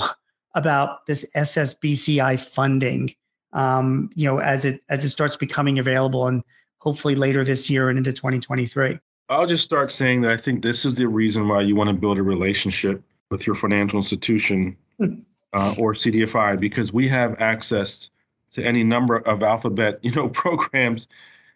about 0.56 1.06
this 1.08 1.26
SSBCI 1.36 2.40
funding? 2.40 3.14
Um, 3.54 4.10
you 4.16 4.26
know, 4.26 4.40
as 4.40 4.64
it 4.64 4.82
as 4.90 5.04
it 5.04 5.10
starts 5.10 5.36
becoming 5.36 5.78
available, 5.80 6.28
and 6.28 6.44
hopefully 6.82 7.16
later 7.16 7.44
this 7.44 7.70
year 7.70 7.90
and 7.90 7.98
into 7.98 8.12
2023. 8.12 9.00
I'll 9.30 9.46
just 9.46 9.64
start 9.64 9.92
saying 9.92 10.22
that 10.22 10.32
I 10.32 10.38
think 10.38 10.62
this 10.62 10.84
is 10.84 10.96
the 10.96 11.08
reason 11.08 11.48
why 11.48 11.62
you 11.62 11.76
want 11.76 11.90
to 11.90 11.94
build 11.94 12.18
a 12.18 12.24
relationship 12.24 13.02
with 13.30 13.48
your 13.48 13.56
financial 13.56 13.98
institution 13.98 14.76
hmm. 14.98 15.20
uh, 15.54 15.76
or 15.80 15.94
CDFI 15.94 16.60
because 16.60 16.92
we 16.92 17.08
have 17.08 17.40
access 17.40 18.10
to 18.52 18.64
any 18.66 18.84
number 18.84 19.18
of 19.18 19.42
alphabet, 19.44 20.00
you 20.02 20.12
know, 20.12 20.28
programs, 20.44 21.08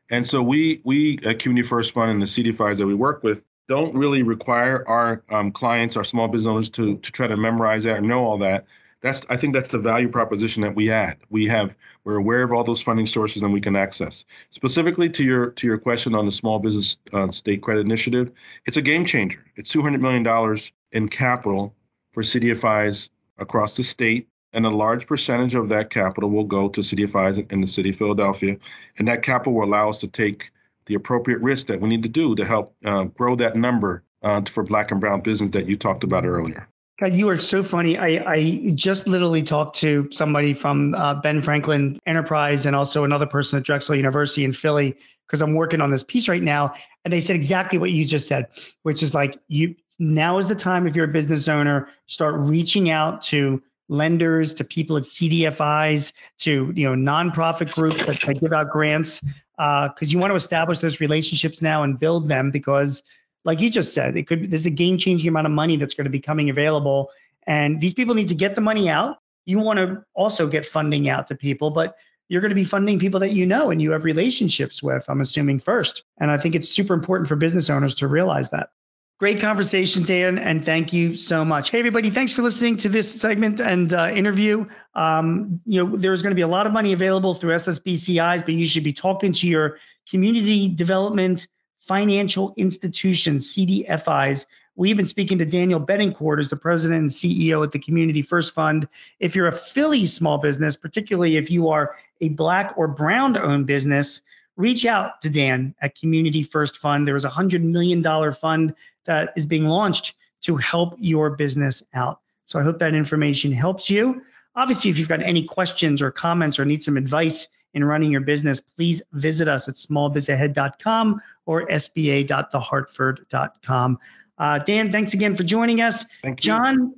and 0.09 0.25
so 0.25 0.41
we 0.41 0.81
we 0.83 1.19
at 1.25 1.39
Community 1.39 1.67
First 1.67 1.91
Fund 1.93 2.11
and 2.11 2.21
the 2.21 2.25
CDFIs 2.25 2.77
that 2.77 2.85
we 2.85 2.93
work 2.93 3.23
with 3.23 3.43
don't 3.67 3.95
really 3.95 4.21
require 4.21 4.87
our 4.87 5.23
um, 5.31 5.51
clients, 5.51 5.97
our 5.97 6.03
small 6.03 6.27
business 6.27 6.47
owners, 6.47 6.69
to 6.69 6.97
to 6.97 7.11
try 7.11 7.27
to 7.27 7.35
memorize 7.35 7.83
that 7.85 7.97
or 7.97 8.01
know 8.01 8.23
all 8.23 8.37
that 8.37 8.65
that's 9.05 9.25
I 9.29 9.37
think 9.37 9.53
that's 9.53 9.69
the 9.69 9.77
value 9.77 10.09
proposition 10.09 10.61
that 10.63 10.75
we 10.75 10.91
add. 10.91 11.17
We 11.29 11.45
have 11.47 11.77
we're 12.03 12.15
aware 12.15 12.41
of 12.41 12.51
all 12.51 12.63
those 12.63 12.81
funding 12.81 13.05
sources 13.05 13.43
and 13.43 13.53
we 13.53 13.61
can 13.61 13.75
access. 13.75 14.25
Specifically 14.49 15.09
to 15.11 15.23
your 15.23 15.51
to 15.51 15.67
your 15.67 15.77
question 15.77 16.15
on 16.15 16.25
the 16.25 16.31
small 16.31 16.57
business 16.57 16.97
uh, 17.13 17.29
state 17.31 17.61
credit 17.61 17.81
initiative, 17.81 18.31
it's 18.65 18.77
a 18.77 18.81
game 18.81 19.05
changer. 19.05 19.45
It's 19.55 19.69
200 19.69 20.01
million 20.01 20.23
dollars 20.23 20.71
in 20.91 21.07
capital 21.07 21.75
for 22.13 22.23
CDFIs 22.23 23.09
across 23.37 23.77
the 23.77 23.83
state, 23.83 24.27
and 24.53 24.65
a 24.65 24.69
large 24.69 25.05
percentage 25.05 25.53
of 25.53 25.69
that 25.69 25.91
capital 25.91 26.31
will 26.31 26.43
go 26.43 26.67
to 26.69 26.81
CDFIs 26.81 27.51
in 27.51 27.61
the 27.61 27.67
city 27.67 27.89
of 27.89 27.97
Philadelphia, 27.97 28.57
and 28.97 29.07
that 29.07 29.21
capital 29.21 29.53
will 29.53 29.65
allow 29.65 29.89
us 29.89 29.99
to 29.99 30.07
take 30.07 30.49
the 30.87 30.95
appropriate 30.95 31.41
risk 31.41 31.67
that 31.67 31.79
we 31.79 31.89
need 31.89 32.03
to 32.03 32.09
do 32.09 32.33
to 32.35 32.45
help 32.45 32.75
uh, 32.85 33.03
grow 33.03 33.35
that 33.35 33.55
number 33.55 34.03
uh, 34.23 34.41
for 34.49 34.63
Black 34.63 34.91
and 34.91 34.99
Brown 34.99 35.21
business 35.21 35.51
that 35.51 35.67
you 35.67 35.75
talked 35.75 36.03
about 36.03 36.25
earlier. 36.25 36.67
God, 36.97 37.13
you 37.13 37.27
are 37.27 37.37
so 37.37 37.61
funny. 37.61 37.97
I, 37.97 38.07
I 38.25 38.71
just 38.73 39.05
literally 39.05 39.43
talked 39.43 39.75
to 39.79 40.07
somebody 40.11 40.53
from 40.53 40.95
uh, 40.95 41.15
Ben 41.15 41.41
Franklin 41.41 41.99
Enterprise 42.05 42.65
and 42.65 42.73
also 42.73 43.03
another 43.03 43.25
person 43.25 43.59
at 43.59 43.65
Drexel 43.65 43.95
University 43.95 44.45
in 44.45 44.53
Philly 44.53 44.95
because 45.27 45.41
I'm 45.41 45.55
working 45.55 45.81
on 45.81 45.91
this 45.91 46.03
piece 46.03 46.29
right 46.29 46.41
now. 46.41 46.73
And 47.03 47.11
they 47.11 47.19
said 47.19 47.35
exactly 47.35 47.77
what 47.77 47.91
you 47.91 48.05
just 48.05 48.29
said, 48.29 48.47
which 48.83 49.03
is 49.03 49.13
like 49.13 49.37
you 49.49 49.75
now 49.99 50.37
is 50.37 50.47
the 50.47 50.55
time 50.55 50.87
if 50.87 50.95
you're 50.95 51.05
a 51.05 51.09
business 51.09 51.49
owner, 51.49 51.89
start 52.07 52.35
reaching 52.37 52.89
out 52.89 53.21
to 53.23 53.61
lenders, 53.89 54.53
to 54.53 54.63
people 54.63 54.95
at 54.95 55.03
CDFIs, 55.03 56.13
to 56.39 56.71
you 56.75 56.89
know 56.89 56.95
nonprofit 56.95 57.71
groups 57.73 58.05
that, 58.05 58.39
give 58.39 58.53
out 58.53 58.69
grants, 58.69 59.19
because 59.19 59.89
uh, 60.01 60.05
you 60.05 60.17
want 60.17 60.31
to 60.31 60.35
establish 60.35 60.79
those 60.79 61.01
relationships 61.01 61.61
now 61.61 61.83
and 61.83 61.99
build 61.99 62.29
them 62.29 62.51
because 62.51 63.03
like 63.45 63.61
you 63.61 63.69
just 63.69 63.93
said, 63.93 64.17
it 64.17 64.27
could 64.27 64.51
there's 64.51 64.65
a 64.65 64.71
game 64.71 64.97
changing 64.97 65.29
amount 65.29 65.47
of 65.47 65.53
money 65.53 65.77
that's 65.77 65.93
going 65.93 66.05
to 66.05 66.11
be 66.11 66.19
coming 66.19 66.49
available, 66.49 67.11
and 67.47 67.79
these 67.79 67.93
people 67.93 68.15
need 68.15 68.27
to 68.27 68.35
get 68.35 68.55
the 68.55 68.61
money 68.61 68.89
out. 68.89 69.19
You 69.45 69.59
want 69.59 69.77
to 69.77 70.03
also 70.15 70.47
get 70.47 70.65
funding 70.65 71.07
out 71.07 71.27
to 71.27 71.35
people, 71.35 71.69
but 71.69 71.95
you're 72.27 72.41
going 72.41 72.49
to 72.49 72.55
be 72.55 72.63
funding 72.63 72.97
people 72.97 73.19
that 73.19 73.33
you 73.33 73.45
know 73.45 73.69
and 73.69 73.81
you 73.81 73.91
have 73.91 74.03
relationships 74.03 74.81
with. 74.81 75.05
I'm 75.07 75.21
assuming 75.21 75.59
first, 75.59 76.03
and 76.19 76.31
I 76.31 76.37
think 76.37 76.55
it's 76.55 76.67
super 76.67 76.93
important 76.93 77.29
for 77.29 77.35
business 77.35 77.69
owners 77.69 77.95
to 77.95 78.07
realize 78.07 78.49
that. 78.49 78.69
Great 79.17 79.39
conversation, 79.39 80.03
Dan, 80.03 80.37
and 80.37 80.65
thank 80.65 80.91
you 80.91 81.15
so 81.15 81.45
much. 81.45 81.69
Hey, 81.69 81.79
everybody, 81.79 82.09
thanks 82.09 82.33
for 82.33 82.41
listening 82.41 82.75
to 82.77 82.89
this 82.89 83.09
segment 83.09 83.61
and 83.61 83.93
uh, 83.93 84.11
interview. 84.13 84.65
Um, 84.93 85.61
you 85.65 85.81
know, 85.81 85.95
there's 85.95 86.21
going 86.21 86.31
to 86.31 86.35
be 86.35 86.41
a 86.41 86.47
lot 86.47 86.67
of 86.67 86.73
money 86.73 86.91
available 86.91 87.33
through 87.33 87.53
SSBCIs, 87.53 88.43
but 88.43 88.55
you 88.55 88.65
should 88.65 88.83
be 88.83 88.91
talking 88.91 89.31
to 89.31 89.47
your 89.47 89.77
community 90.09 90.67
development 90.67 91.47
financial 91.85 92.53
institutions, 92.57 93.53
CDFIs. 93.55 94.45
We've 94.75 94.97
been 94.97 95.05
speaking 95.05 95.37
to 95.37 95.45
Daniel 95.45 95.79
Betancourt, 95.79 96.37
who's 96.37 96.49
the 96.49 96.57
president 96.57 97.01
and 97.01 97.09
CEO 97.09 97.63
at 97.63 97.71
the 97.71 97.79
Community 97.79 98.21
First 98.21 98.53
Fund. 98.53 98.87
If 99.19 99.35
you're 99.35 99.47
a 99.47 99.53
Philly 99.53 100.05
small 100.05 100.37
business, 100.37 100.75
particularly 100.75 101.37
if 101.37 101.49
you 101.49 101.69
are 101.69 101.95
a 102.21 102.29
Black 102.29 102.73
or 102.75 102.87
Brown 102.87 103.37
owned 103.37 103.67
business, 103.67 104.21
reach 104.57 104.85
out 104.85 105.21
to 105.21 105.29
Dan 105.29 105.73
at 105.81 105.95
Community 105.95 106.43
First 106.43 106.77
Fund. 106.79 107.07
There 107.07 107.15
is 107.15 107.25
a 107.25 107.29
$100 107.29 107.61
million 107.61 108.03
fund 108.33 108.73
that 109.05 109.31
is 109.37 109.45
being 109.45 109.67
launched 109.67 110.15
to 110.41 110.57
help 110.57 110.95
your 110.97 111.29
business 111.29 111.83
out. 111.93 112.19
So 112.45 112.59
I 112.59 112.63
hope 112.63 112.79
that 112.79 112.93
information 112.93 113.51
helps 113.51 113.89
you. 113.89 114.21
Obviously, 114.55 114.89
if 114.89 114.97
you've 114.97 115.09
got 115.09 115.21
any 115.21 115.43
questions 115.43 116.01
or 116.01 116.11
comments 116.11 116.59
or 116.59 116.65
need 116.65 116.83
some 116.83 116.97
advice 116.97 117.47
in 117.75 117.83
running 117.83 118.11
your 118.11 118.21
business, 118.21 118.59
please 118.59 119.03
visit 119.13 119.47
us 119.47 119.69
at 119.69 119.75
smallbizahead.com 119.75 121.21
or 121.45 121.67
sba.thehartford.com. 121.67 123.99
Uh, 124.37 124.59
Dan, 124.59 124.91
thanks 124.91 125.13
again 125.13 125.33
for 125.35 125.43
joining 125.43 125.79
us. 125.81 126.05
Thank 126.23 126.43
you. 126.43 126.47
John, 126.47 126.95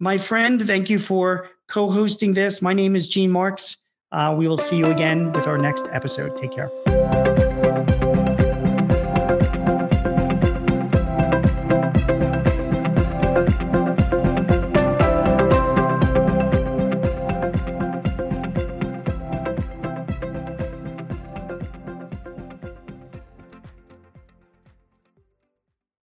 my 0.00 0.18
friend, 0.18 0.60
thank 0.60 0.90
you 0.90 0.98
for 0.98 1.48
co 1.68 1.88
hosting 1.88 2.34
this. 2.34 2.60
My 2.60 2.72
name 2.72 2.96
is 2.96 3.06
Gene 3.08 3.30
Marks. 3.30 3.76
Uh, 4.12 4.34
we 4.36 4.48
will 4.48 4.58
see 4.58 4.76
you 4.76 4.86
again 4.86 5.32
with 5.32 5.46
our 5.46 5.58
next 5.58 5.86
episode. 5.92 6.36
Take 6.36 6.50
care. 6.52 6.70